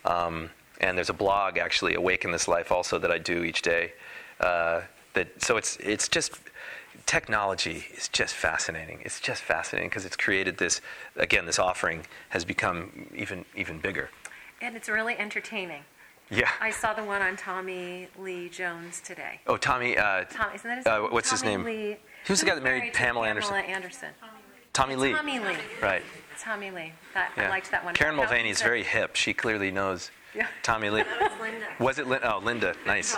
[0.05, 0.49] um,
[0.81, 3.93] and there's a blog actually, Awaken This Life, also that I do each day.
[4.39, 4.81] Uh,
[5.13, 6.33] that so it's it's just
[7.05, 8.99] technology is just fascinating.
[9.03, 10.81] It's just fascinating because it's created this
[11.15, 11.45] again.
[11.45, 14.09] This offering has become even even bigger.
[14.61, 15.81] And it's really entertaining.
[16.29, 16.49] Yeah.
[16.61, 19.39] I saw the one on Tommy Lee Jones today.
[19.47, 19.97] Oh, Tommy.
[19.97, 21.11] Uh, Tom, isn't that his Uh, name?
[21.11, 21.65] what's his Tommy name?
[21.65, 21.97] Lee.
[22.25, 23.51] He was the guy that Who's married to Pamela Anderson.
[23.55, 24.09] Pamela Anderson.
[24.73, 25.13] Tommy Lee.
[25.13, 25.55] Tommy Lee.
[25.81, 26.03] Right.
[26.39, 26.93] Tommy Lee.
[27.15, 27.47] That, Yeah.
[27.47, 27.95] I liked that one.
[27.95, 29.15] Karen How Mulvaney is very hip.
[29.15, 30.47] She clearly knows Yeah.
[30.61, 31.03] Tommy Lee.
[31.41, 31.67] Linda.
[31.79, 32.35] Was it Linda?
[32.35, 32.75] Oh, Linda.
[32.85, 33.17] Nice.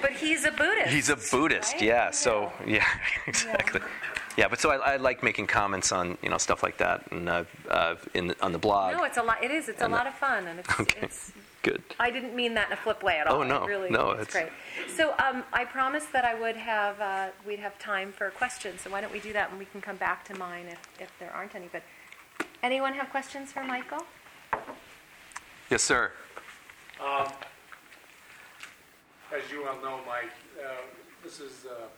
[0.00, 0.88] But he's a Buddhist.
[0.90, 1.74] He's a Buddhist.
[1.74, 1.82] right?
[1.82, 2.10] Yeah.
[2.10, 2.84] So yeah,
[3.26, 3.80] exactly.
[4.36, 7.28] Yeah, but so I, I like making comments on you know stuff like that and
[7.28, 8.96] uh, uh, in on the blog.
[8.96, 9.42] No, it's a lot.
[9.44, 9.68] It is.
[9.68, 10.80] It's a And the- lot of fun, and it's.
[10.80, 11.00] Okay.
[11.02, 11.82] it's Good.
[11.98, 13.40] I didn't mean that in a flip way at all.
[13.40, 13.64] Oh, no.
[13.64, 14.88] It really, No, it's, it's- great.
[14.98, 18.82] So um, I promised that I would have uh, we'd have time for questions.
[18.82, 21.10] So why don't we do that, and we can come back to mine if, if
[21.18, 21.70] there aren't any.
[21.72, 21.82] But
[22.62, 24.04] anyone have questions for Michael?
[25.70, 26.12] Yes, sir.
[27.02, 27.28] Um,
[29.34, 30.30] As you well know, Mike,
[30.62, 30.68] uh,
[31.22, 31.88] this is uh, a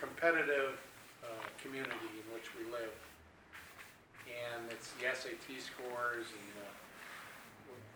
[0.00, 0.80] competitive
[1.22, 1.26] uh,
[1.62, 2.96] community in which we live.
[4.26, 6.72] And it's the SAT scores and uh,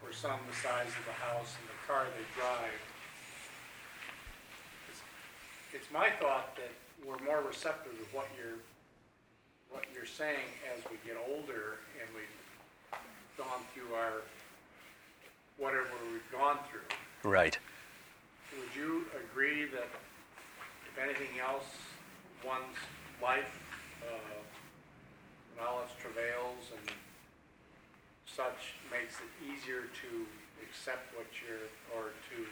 [0.05, 2.77] for some, the size of the house and the car they drive.
[4.93, 5.03] It's-
[5.73, 6.71] It's my thought that
[7.05, 8.61] we're more receptive to what you're,
[9.71, 12.37] what you're saying as we get older and we've
[13.37, 14.23] gone through our,
[15.59, 16.85] whatever we've gone through.
[17.29, 17.59] Right.
[18.59, 19.88] Would you agree that
[20.87, 21.64] if anything else,
[22.47, 22.77] one's
[23.23, 23.61] life,
[24.03, 24.41] uh,
[25.57, 26.91] and all its travails and
[28.27, 30.27] such makes it easier to
[30.63, 32.45] accept what you're, or to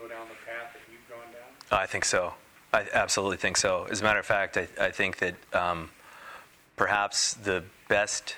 [0.00, 1.80] go down the path that you've gone down?
[1.82, 2.34] I think so.
[2.72, 3.86] I absolutely think so.
[3.90, 5.90] As a matter of fact, I, I think that um,
[6.76, 8.36] perhaps the best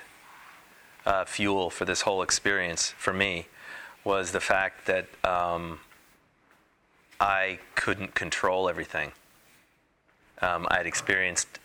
[1.05, 3.47] uh, fuel for this whole experience for me
[4.03, 5.79] was the fact that um,
[7.19, 9.11] I couldn't control everything.
[10.41, 11.59] Um, I'd experienced,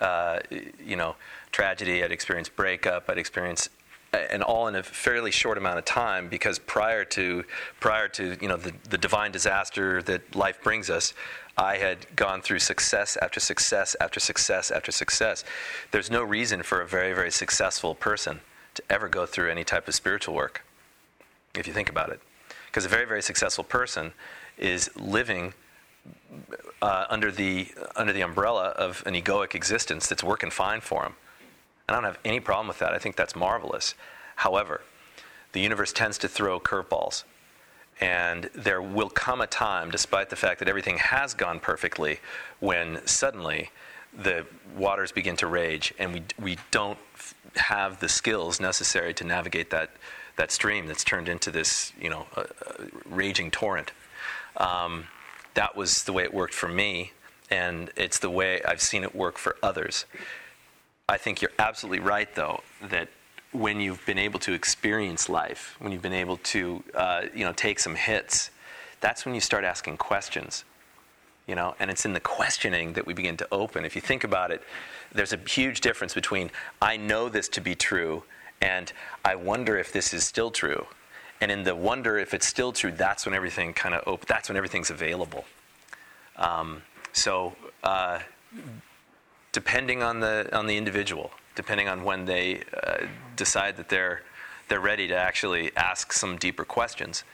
[0.00, 0.40] uh,
[0.84, 1.16] you know,
[1.52, 2.04] tragedy.
[2.04, 3.08] I'd experienced breakup.
[3.08, 3.70] I'd experienced,
[4.12, 6.28] and all in a fairly short amount of time.
[6.28, 7.44] Because prior to,
[7.80, 11.14] prior to, you know, the, the divine disaster that life brings us,
[11.56, 15.44] I had gone through success after success after success after success.
[15.90, 18.40] There's no reason for a very, very successful person
[18.74, 20.64] to ever go through any type of spiritual work,
[21.56, 22.20] if you think about it.
[22.66, 24.12] Because a very, very successful person
[24.56, 25.52] is living
[26.82, 31.14] uh, under the under the umbrella of an egoic existence that's working fine for him.
[31.88, 32.92] I don't have any problem with that.
[32.92, 33.94] I think that's marvelous.
[34.36, 34.82] However,
[35.52, 37.24] the universe tends to throw curveballs,
[38.00, 42.20] and there will come a time, despite the fact that everything has gone perfectly,
[42.60, 43.70] when suddenly
[44.12, 49.24] the waters begin to rage, and we we don't f- have the skills necessary to
[49.24, 49.90] navigate that
[50.36, 53.92] that stream that's turned into this you know uh, uh, raging torrent.
[54.56, 55.04] Um,
[55.60, 56.92] that was the way it worked for me,
[57.50, 60.06] and it's the way I've seen it work for others.
[61.08, 62.60] I think you're absolutely right, though,
[62.94, 63.08] that
[63.50, 66.60] when you've been able to experience life, when you've been able to,
[66.94, 68.50] uh, you know, take some hits,
[69.00, 70.64] that's when you start asking questions.
[71.48, 73.84] you know, and it's in the questioning that we begin to open.
[73.84, 74.62] If you think about it,
[75.12, 76.50] there's a huge difference between
[76.80, 78.22] I know this to be true
[78.60, 78.92] and
[79.24, 80.86] I wonder if this is still true.
[81.40, 84.48] And in the wonder if it's still true, that's when everything kind of op- that's
[84.48, 85.44] when everything's available.
[86.36, 86.82] Um,
[87.12, 88.20] so uh,
[89.52, 94.22] depending on the on the individual, depending on when they uh, decide that they're
[94.68, 97.24] they're ready to actually ask some deeper questions.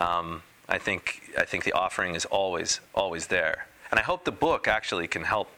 [0.00, 4.32] Um, I think I think the offering is always always there, and I hope the
[4.32, 5.48] book actually can help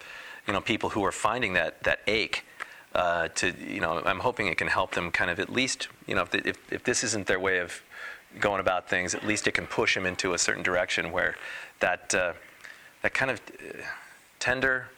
[0.46, 2.44] you know people who are finding that that ache.
[2.94, 6.14] Uh, to you know, I'm hoping it can help them kind of at least you
[6.14, 7.82] know if, the, if if this isn't their way of
[8.41, 11.37] going about things, at least it can push them into a certain direction where
[11.80, 12.32] that uh,
[13.03, 13.82] that kind of uh,
[14.39, 14.89] tender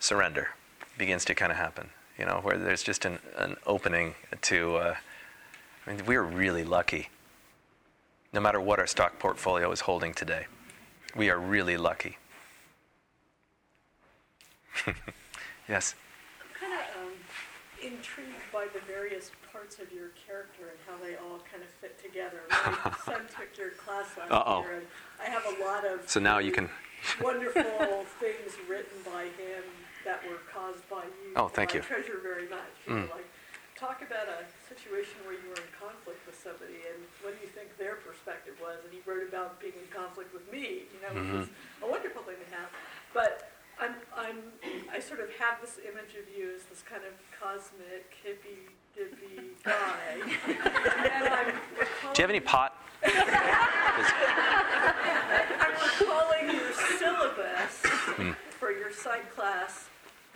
[0.00, 0.50] surrender
[0.98, 1.90] begins to kind of happen.
[2.18, 4.76] You know, where there's just an, an opening to.
[4.76, 4.94] Uh,
[5.86, 7.10] I mean, we're really lucky.
[8.32, 10.46] No matter what our stock portfolio is holding today,
[11.14, 12.18] we are really lucky.
[15.68, 15.94] yes.
[16.40, 17.12] I'm kind of um,
[17.80, 18.25] intrigued
[18.56, 22.40] by the various parts of your character and how they all kind of fit together.
[22.48, 24.64] My son took your class last Uh-oh.
[24.64, 24.86] year, and
[25.20, 26.70] I have a lot of So now you can.
[27.20, 29.60] wonderful things written by him
[30.08, 31.36] that were caused by you.
[31.36, 31.80] Oh, thank you.
[31.80, 32.72] I treasure very much.
[32.88, 33.12] Mm.
[33.12, 33.28] like,
[33.76, 37.52] talk about a situation where you were in conflict with somebody, and what do you
[37.52, 38.80] think their perspective was?
[38.88, 40.88] And he wrote about being in conflict with me.
[40.96, 41.84] You know, which is Mm-hmm.
[41.84, 42.72] a wonderful thing to have.
[43.12, 44.38] But I'm, I'm,
[44.92, 49.50] I sort of have this image of you as this kind of cosmic hippie dippy
[49.62, 50.16] guy,
[50.48, 51.46] and I'm
[52.14, 52.74] Do you have any pot?
[55.58, 57.82] I'm recalling your syllabus
[58.58, 59.88] for your psych class,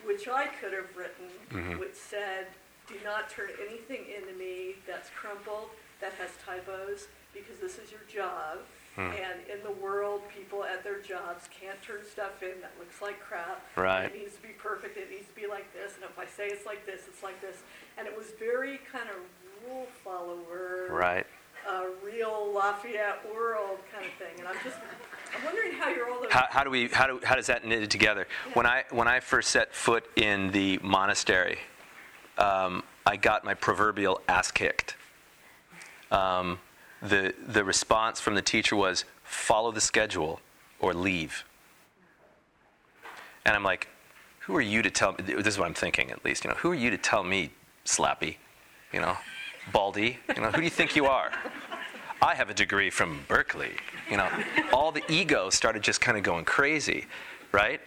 [0.05, 1.80] which I could have written, Mm-hmm.
[1.80, 2.47] which said,
[2.86, 5.70] do not turn anything into me that's crumpled,
[6.01, 8.59] that has typos, because this is your job.
[9.01, 9.12] Hmm.
[9.16, 13.18] And in the world, people at their jobs can't turn stuff in that looks like
[13.20, 13.64] crap.
[13.76, 14.05] Right.
[14.05, 16.48] It needs to be perfect, it needs to be like this, and if I say
[16.48, 17.57] it's like this, it's like this.
[17.96, 19.16] And it was very kind of
[19.66, 21.26] rule follower Right.
[21.68, 24.38] a real Lafayette world kind of thing.
[24.38, 24.76] And I'm just,
[25.36, 26.24] I'm wondering how you're all.
[26.30, 26.88] How, how do we?
[26.88, 27.20] How do?
[27.22, 28.26] How does that knit it together?
[28.55, 31.59] When I when I first set foot in the monastery,
[32.38, 34.96] um, I got my proverbial ass kicked.
[36.11, 36.59] Um,
[37.03, 40.40] the the response from the teacher was follow the schedule
[40.80, 41.44] or leave.
[43.44, 43.88] And I'm like,
[44.40, 45.18] who are you to tell me?
[45.22, 46.44] This is what I'm thinking, at least.
[46.44, 47.51] You know, who are you to tell me,
[47.84, 48.36] slappy?
[48.92, 49.16] You know,
[49.72, 50.18] baldy.
[50.34, 51.30] You know, who do you think you are?
[52.22, 53.72] I have a degree from Berkeley.
[54.11, 54.28] You know,
[54.72, 57.07] all the ego started just kind of going crazy,
[57.53, 57.80] right?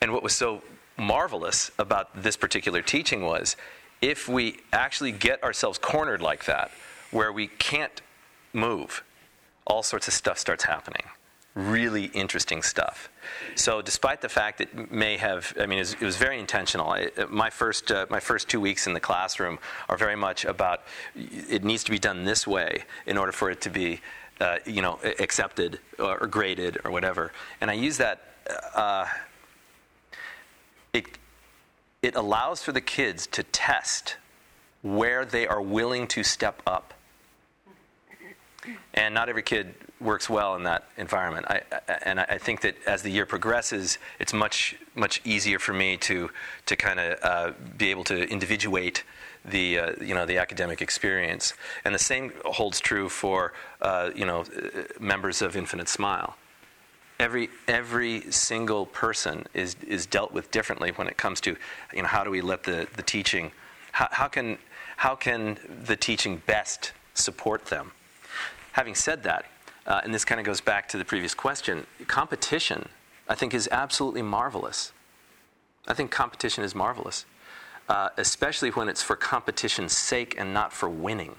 [0.00, 0.62] And what was so
[0.96, 3.56] marvelous about this particular teaching was
[4.00, 6.70] if we actually get ourselves cornered like that,
[7.10, 8.00] where we can't
[8.54, 9.02] move,
[9.66, 11.04] all sorts of stuff starts happening.
[11.54, 13.08] Really interesting stuff.
[13.54, 16.90] So, despite the fact that may have, I mean, it was, it was very intentional.
[16.90, 20.82] I, my first, uh, my first two weeks in the classroom are very much about
[21.14, 24.00] it needs to be done this way in order for it to be,
[24.40, 27.30] uh, you know, accepted or, or graded or whatever.
[27.60, 28.22] And I use that.
[28.74, 29.06] Uh,
[30.92, 31.06] it
[32.02, 34.16] it allows for the kids to test
[34.82, 36.94] where they are willing to step up
[38.94, 41.46] and not every kid works well in that environment.
[41.48, 41.62] I,
[42.02, 46.30] and I think that as the year progresses, it's much much easier for me to
[46.66, 49.04] to kind of uh, be able to individuate
[49.44, 51.54] the uh, you know the academic experience.
[51.84, 56.36] And the same holds true for uh, you know uh, members of Infinite Smile.
[57.18, 61.56] Every every single person is is dealt with differently when it comes to
[61.92, 63.52] you know how do we let the the teaching
[63.92, 64.58] how, how can
[64.96, 67.92] how can the teaching best support them
[68.74, 69.44] having said that,
[69.86, 72.88] uh, and this kind of goes back to the previous question, competition,
[73.28, 74.92] I think, is absolutely marvelous.
[75.86, 77.24] I think competition is marvelous,
[77.88, 81.36] uh, especially when it's for competition's sake and not for winning.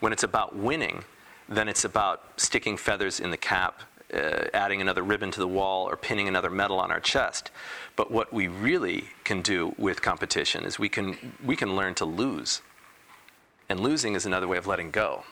[0.00, 1.04] When it's about winning,
[1.48, 3.80] then it's about sticking feathers in the cap,
[4.12, 7.52] uh, adding another ribbon to the wall, or pinning another medal on our chest.
[7.94, 12.04] But what we really can do with competition is we can, we can learn to
[12.04, 12.62] lose.
[13.68, 15.22] And losing is another way of letting go.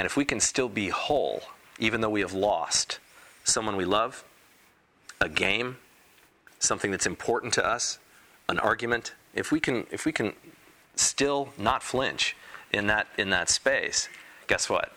[0.00, 1.42] And if we can still be whole,
[1.78, 3.00] even though we have lost
[3.44, 4.24] someone we love,
[5.20, 5.76] a game,
[6.58, 7.98] something that's important to us,
[8.48, 10.32] an argument, if we can, if we can
[10.96, 12.34] still not flinch
[12.72, 14.08] in that, in that space,
[14.46, 14.90] guess what?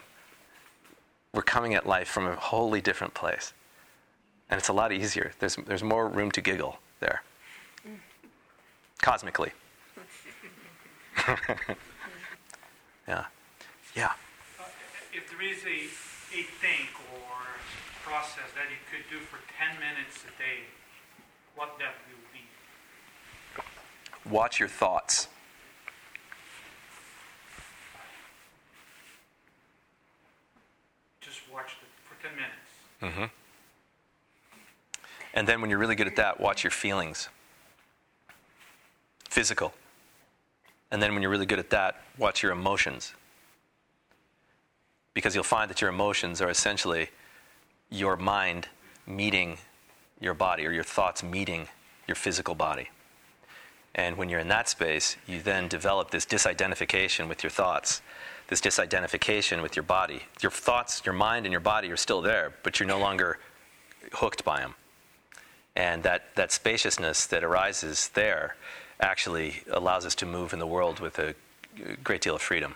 [1.34, 3.51] We're coming at life from a wholly different place.
[4.49, 5.34] And it's a lot easier.
[5.39, 7.24] There's, there's more room to giggle there,
[9.01, 9.51] cosmically.
[13.06, 13.26] yeah.
[13.97, 14.14] Yeah.
[15.44, 17.36] Is a, a think or
[18.04, 20.64] process that you could do for 10 minutes a day,
[21.56, 24.30] what that will be?
[24.30, 25.28] Watch your thoughts.
[31.22, 32.54] Just watch it for 10 minutes.
[33.02, 33.26] Mm-hmm.
[35.34, 37.30] And then when you're really good at that, watch your feelings.
[39.30, 39.74] Physical.
[40.91, 43.14] And then when you're really good at that, watch your emotions.
[45.14, 47.09] Because you'll find that your emotions are essentially
[47.89, 48.68] your mind
[49.05, 49.57] meeting
[50.20, 51.68] your body or your thoughts meeting
[52.07, 52.89] your physical body.
[53.95, 58.01] And when you're in that space, you then develop this disidentification with your thoughts,
[58.47, 60.24] this disidentification with your body.
[60.41, 63.38] Your thoughts, your mind, and your body are still there, but you're no longer
[64.14, 64.76] hooked by them.
[65.76, 68.55] And that, that spaciousness that arises there
[68.99, 71.36] actually allows us to move in the world with a
[72.03, 72.76] great deal of freedom.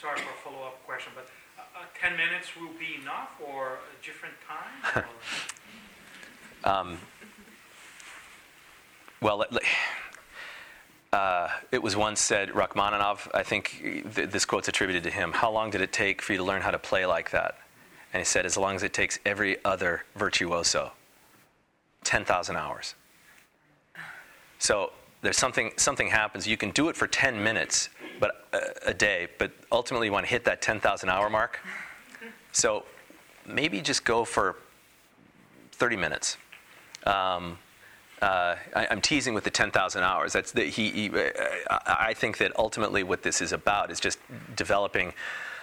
[0.00, 1.26] Sorry for a follow up question, but
[1.58, 5.04] uh, uh, 10 minutes will be enough or a different time?
[6.64, 6.98] um,
[9.22, 9.46] well,
[11.14, 13.80] uh, it was once said, Rachmaninoff, I think
[14.14, 16.60] th- this quote's attributed to him, how long did it take for you to learn
[16.60, 17.56] how to play like that?
[18.12, 20.92] And he said, as long as it takes every other virtuoso,
[22.04, 22.94] 10,000 hours.
[24.58, 24.92] So
[25.22, 26.46] there's something, something happens.
[26.46, 27.88] You can do it for 10 minutes
[28.20, 31.60] but uh, a day, but ultimately you want to hit that 10,000 hour mark.
[32.52, 32.84] So
[33.46, 34.56] maybe just go for
[35.72, 36.36] 30 minutes.
[37.04, 37.58] Um,
[38.22, 40.32] uh, I, am teasing with the 10,000 hours.
[40.32, 41.10] That's the, he, he
[41.68, 44.18] I think that ultimately what this is about is just
[44.56, 45.12] developing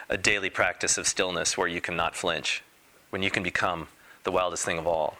[0.09, 2.61] a daily practice of stillness where you cannot flinch,
[3.09, 3.87] when you can become
[4.23, 5.17] the wildest thing of all.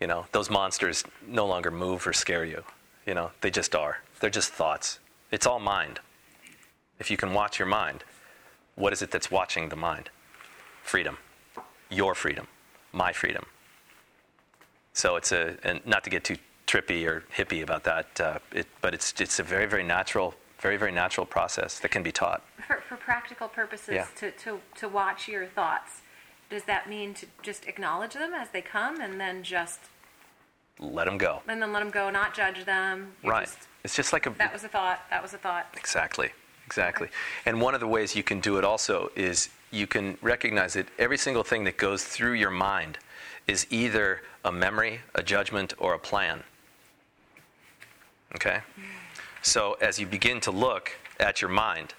[0.00, 2.62] You know, those monsters no longer move or scare you.
[3.06, 3.98] You know, they just are.
[4.20, 4.98] They're just thoughts.
[5.30, 6.00] It's all mind.
[6.98, 8.04] If you can watch your mind,
[8.76, 10.10] what is it that's watching the mind?
[10.82, 11.18] Freedom.
[11.90, 12.46] Your freedom.
[12.92, 13.46] My freedom.
[14.92, 16.36] So it's a, and not to get too
[16.66, 20.76] trippy or hippie about that, uh, it, but it's, it's a very, very natural, very,
[20.76, 22.42] very natural process that can be taught.
[22.66, 24.06] For, for practical purposes, Yeah.
[24.16, 26.00] to, to, to watch your thoughts,
[26.48, 29.80] does that mean to just acknowledge them as they come and then just,
[30.78, 31.42] Let them go.
[31.48, 33.12] and then let them go, not judge them?
[33.22, 33.46] You Right.
[33.46, 34.30] just- It's just like a.
[34.38, 35.66] that was a thought, that was a thought.
[35.76, 36.30] Exactly,
[36.66, 37.08] exactly.
[37.46, 40.86] And one of the ways you can do it also is you can recognize that
[40.98, 42.98] every single thing that goes through your mind
[43.46, 46.42] is either a memory, a judgment, or a plan.
[48.36, 48.60] Okay?
[49.42, 51.94] So as you begin to look at your mind,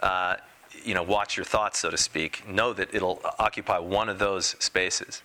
[0.00, 0.36] uh,
[0.84, 4.56] you know, watch your thoughts, so to speak, know that it'll occupy one of those
[4.58, 5.22] spaces.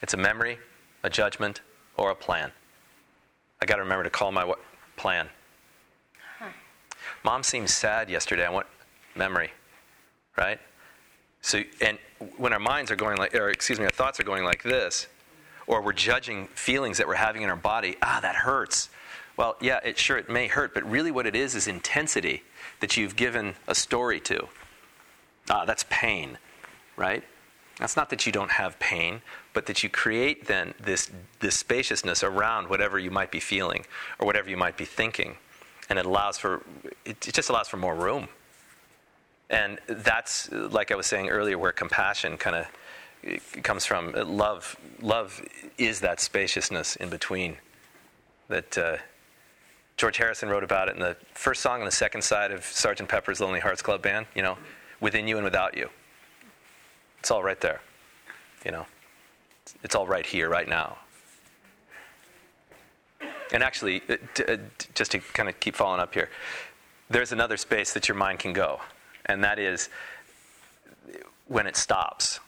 [0.00, 0.58] It's a memory,
[1.02, 1.60] a judgment,
[1.96, 2.52] or a plan.
[3.60, 4.52] I got to remember to call my
[4.96, 5.28] plan.
[7.24, 8.44] Mom seemed sad yesterday.
[8.44, 8.66] I want
[9.14, 9.50] memory,
[10.36, 10.58] right?
[11.40, 11.98] So, and
[12.36, 15.06] when our minds are going like, or excuse me, our thoughts are going like this,
[15.66, 18.90] or we're judging feelings that we're having in our body, ah, that hurts.
[19.36, 22.42] Well, yeah, it sure it may hurt, but really what it is is intensity
[22.80, 24.48] that you've given a story to.
[25.48, 26.38] Ah, that's pain,
[26.96, 27.24] right?
[27.78, 29.22] That's not that you don't have pain,
[29.54, 31.10] but that you create then this,
[31.40, 33.86] this spaciousness around whatever you might be feeling
[34.18, 35.36] or whatever you might be thinking.
[35.88, 36.62] And it allows for,
[37.04, 38.28] it, just allows for more room.
[39.50, 44.12] And that's, like I was saying earlier, where compassion kind of comes from.
[44.12, 45.42] Love, love
[45.78, 47.58] is that spaciousness in between.
[48.48, 48.96] That uh,
[49.96, 53.06] George Harrison wrote about it in the first song on the second side of Sgt.
[53.08, 54.26] Pepper's Lonely Hearts Club Band.
[54.34, 54.56] You know,
[55.00, 55.90] within you and without you.
[57.18, 57.80] It's all right there.
[58.64, 58.86] You know,
[59.82, 60.96] it's all right here, right now.
[63.52, 64.16] And actually, uh,
[64.48, 64.56] uh,
[64.94, 66.30] just to kind of keep following up here,
[67.10, 68.80] there's another space that your mind can go,
[69.26, 69.90] and that is
[71.46, 72.40] when it stops.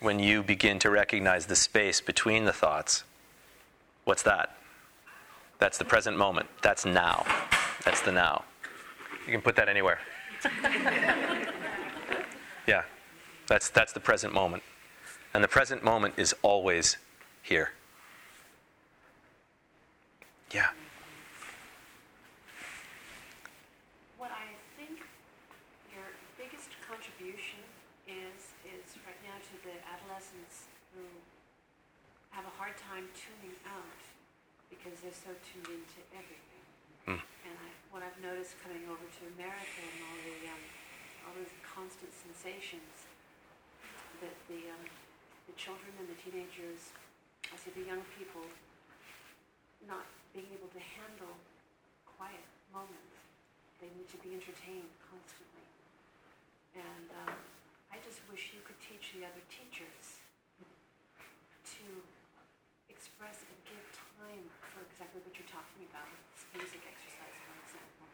[0.00, 3.04] When you begin to recognize the space between the thoughts.
[4.04, 4.54] What's that?
[5.58, 6.48] That's the present moment.
[6.60, 7.24] That's now.
[7.84, 8.44] That's the now.
[9.26, 9.98] You can put that anywhere.
[12.66, 12.82] yeah.
[13.46, 14.62] That's, that's the present moment.
[15.32, 16.98] And the present moment is always
[17.42, 17.70] here.
[20.54, 20.70] Yeah.
[24.22, 25.02] What I think
[25.90, 26.06] your
[26.38, 27.58] biggest contribution
[28.06, 31.02] is, is right now to the adolescents who
[32.30, 33.98] have a hard time tuning out
[34.70, 36.64] because they're so tuned into everything.
[37.02, 37.18] Hmm.
[37.50, 40.62] And I, what I've noticed coming over to America and all the, um,
[41.26, 43.10] all those constant sensations,
[44.22, 44.86] that the, um,
[45.50, 46.94] the children and the teenagers,
[47.50, 48.46] I see the young people
[49.90, 51.38] not being able to handle
[52.04, 52.42] quiet
[52.74, 53.14] moments.
[53.78, 55.66] They need to be entertained constantly.
[56.74, 57.38] And um,
[57.94, 60.18] I I just wish you could teach the other teachers
[60.58, 61.86] to
[62.90, 63.86] express and give
[64.18, 66.10] time for exactly what you're talking about.
[66.34, 68.06] It's music exercise, for example.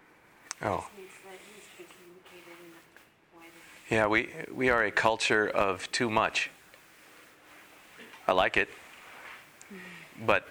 [0.61, 0.85] Oh.
[0.93, 4.85] It needs, that needs to be communicated in a way that Yeah, we, we are
[4.85, 6.51] a culture of too much.
[8.29, 8.69] I like it,
[10.27, 10.47] but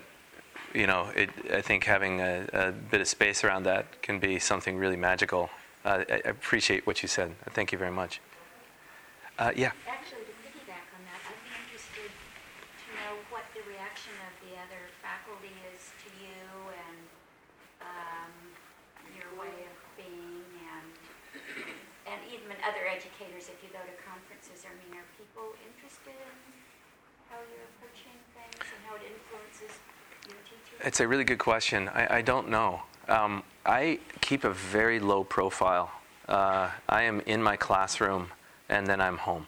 [0.74, 4.78] you know, it, I think having a, bit of space around that can be something
[4.78, 5.50] really magical.
[5.84, 7.36] Uh, I, appreciate what you said.
[7.54, 8.22] Thank you very much.
[9.40, 9.72] Uh, yeah.
[9.88, 14.60] Actually, to piggyback on that, I'd be interested to know what the reaction of the
[14.60, 17.02] other faculty is to you and
[17.82, 18.34] um,
[19.16, 20.44] your way of being,
[20.76, 20.92] and
[22.12, 23.48] and even other educators.
[23.48, 26.36] If you go to conferences, I mean, are people interested in
[27.32, 29.80] how you're approaching things and how it influences?
[30.82, 31.90] It's a really good question.
[31.90, 32.82] I, I don't know.
[33.08, 35.92] Um, I keep a very low profile.
[36.28, 38.30] Uh, I am in my classroom
[38.70, 39.48] and then I'm home.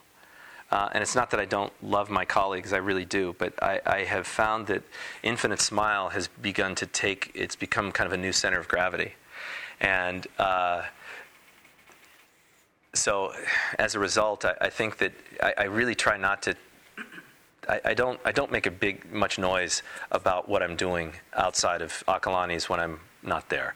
[0.70, 3.80] Uh, and it's not that I don't love my colleagues, I really do, but I,
[3.84, 4.82] I have found that
[5.22, 9.12] Infinite Smile has begun to take, it's become kind of a new center of gravity.
[9.80, 10.82] And uh,
[12.94, 13.32] so
[13.78, 15.12] as a result, I, I think that
[15.42, 16.56] I, I really try not to
[17.68, 21.82] I, I, don't I don't make a big much noise about what I'm doing outside
[21.82, 23.74] of Acalanes when I'm not there.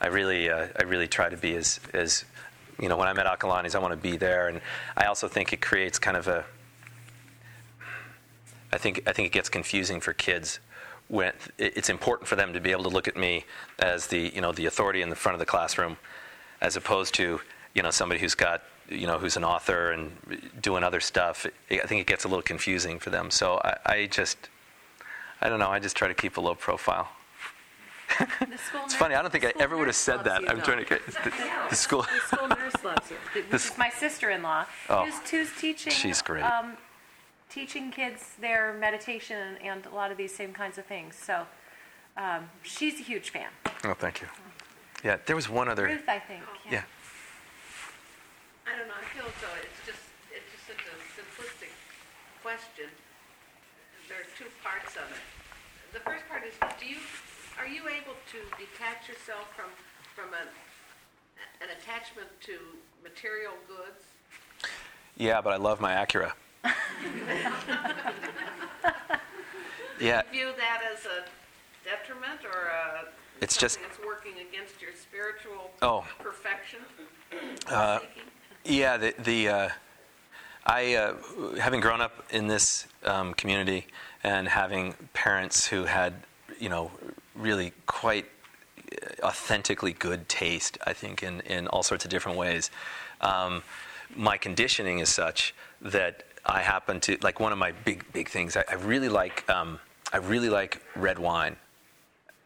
[0.00, 2.24] I really uh, I really try to be as as
[2.80, 4.60] you know when I'm at Acalanes I want to be there, and
[4.96, 6.44] I also think it creates kind of a.
[8.72, 10.58] I think I think it gets confusing for kids
[11.08, 13.44] when it's important for them to be able to look at me
[13.78, 15.98] as the you know the authority in the front of the classroom,
[16.60, 17.40] as opposed to
[17.74, 20.12] you know somebody who's got you know who's an author and
[20.60, 21.46] doing other stuff.
[21.70, 23.30] I think it gets a little confusing for them.
[23.30, 24.48] So I, I just
[25.40, 25.70] I don't know.
[25.70, 27.08] I just try to keep a low profile.
[28.42, 29.14] it's funny.
[29.14, 30.48] I don't think I ever would have said that.
[30.48, 31.32] I'm trying to get the,
[31.70, 32.02] the school.
[32.02, 33.16] The school nurse loves you.
[33.50, 35.04] This is my sister-in-law, Oh.
[35.06, 35.92] who's, who's teaching.
[35.92, 36.42] She's great.
[36.42, 36.76] Um,
[37.48, 41.16] teaching kids their meditation and a lot of these same kinds of things.
[41.16, 41.46] So
[42.18, 43.48] um, she's a huge fan.
[43.84, 44.28] Oh, thank you.
[45.02, 45.86] Yeah, there was one other.
[45.86, 46.42] Ruth, I think.
[46.70, 46.82] Yeah.
[48.66, 51.72] I don't know, I feel so, it's just, it's just such a simplistic
[52.42, 52.86] question.
[54.08, 55.22] There are two parts of it.
[55.92, 56.96] The first part is, do you,
[57.58, 59.70] are you able to detach yourself from,
[60.14, 60.48] from an,
[61.60, 62.58] an attachment to
[63.02, 64.04] material goods?
[65.16, 66.32] Yeah, but I love my Acura.
[70.00, 71.24] yeah, Do you View that as a
[71.84, 73.06] detriment or a,
[73.40, 76.04] It's just- that's working against your spiritual Oh.
[76.20, 76.80] perfection?
[77.66, 77.98] Uh?
[78.64, 79.68] Yeah, the, the uh,
[80.64, 81.14] I uh,
[81.58, 83.86] having grown up in this um, community
[84.22, 86.14] and having parents who had,
[86.60, 86.92] you know,
[87.34, 88.26] really quite
[89.22, 92.70] authentically good taste, I think, in, in all sorts of different ways.
[93.20, 93.64] Um,
[94.14, 98.56] my conditioning is such that I happen to like one of my big big things.
[98.56, 99.80] I, I really like um,
[100.12, 101.56] I really like red wine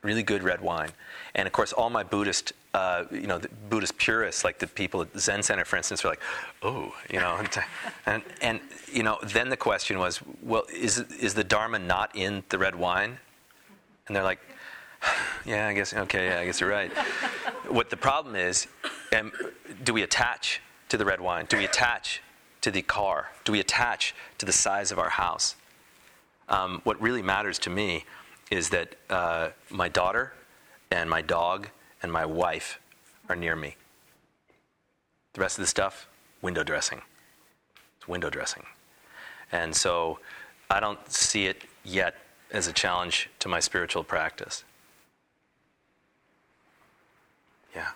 [0.07, 0.91] really good red wine.
[1.35, 5.13] And of course, all my Buddhist, uh, you know, Buddhist purists, like the people at
[5.13, 6.23] the Zen Center, for instance, are like,
[6.63, 7.49] oh, you know, and,
[8.07, 12.43] and, and you know, then the question was, well, is is the Dharma not in
[12.49, 13.19] the red wine?
[14.07, 14.41] And they're like,
[15.45, 16.93] yeah, I guess, okay, yeah, I guess you're right.
[17.69, 18.67] what the problem is,
[19.17, 19.33] um,
[19.85, 21.47] do we attach to the red wine?
[21.49, 22.23] Do we attach
[22.63, 23.31] to the car?
[23.45, 25.57] Do we attach to the size of our house?
[26.49, 28.05] Um, what really matters to me
[28.51, 30.33] is that uh, my daughter
[30.91, 31.69] and my dog
[32.03, 32.79] and my wife
[33.29, 33.77] are near me.
[35.33, 36.07] The rest of the stuff,
[36.43, 37.03] window dressing.
[37.99, 38.65] It's window dressing.
[39.53, 40.19] And so
[40.71, 42.15] I don't see it yet
[42.51, 44.65] as a challenge to my spiritual practice.
[47.75, 47.89] Yeah.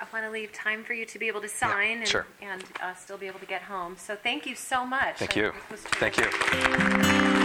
[0.00, 2.26] I want to leave time for you to be able to sign and, sure.
[2.40, 3.96] and uh, still be able to get home.
[3.98, 5.16] So thank you so much.
[5.16, 5.52] Thank I- you.
[5.72, 7.37] Thank you.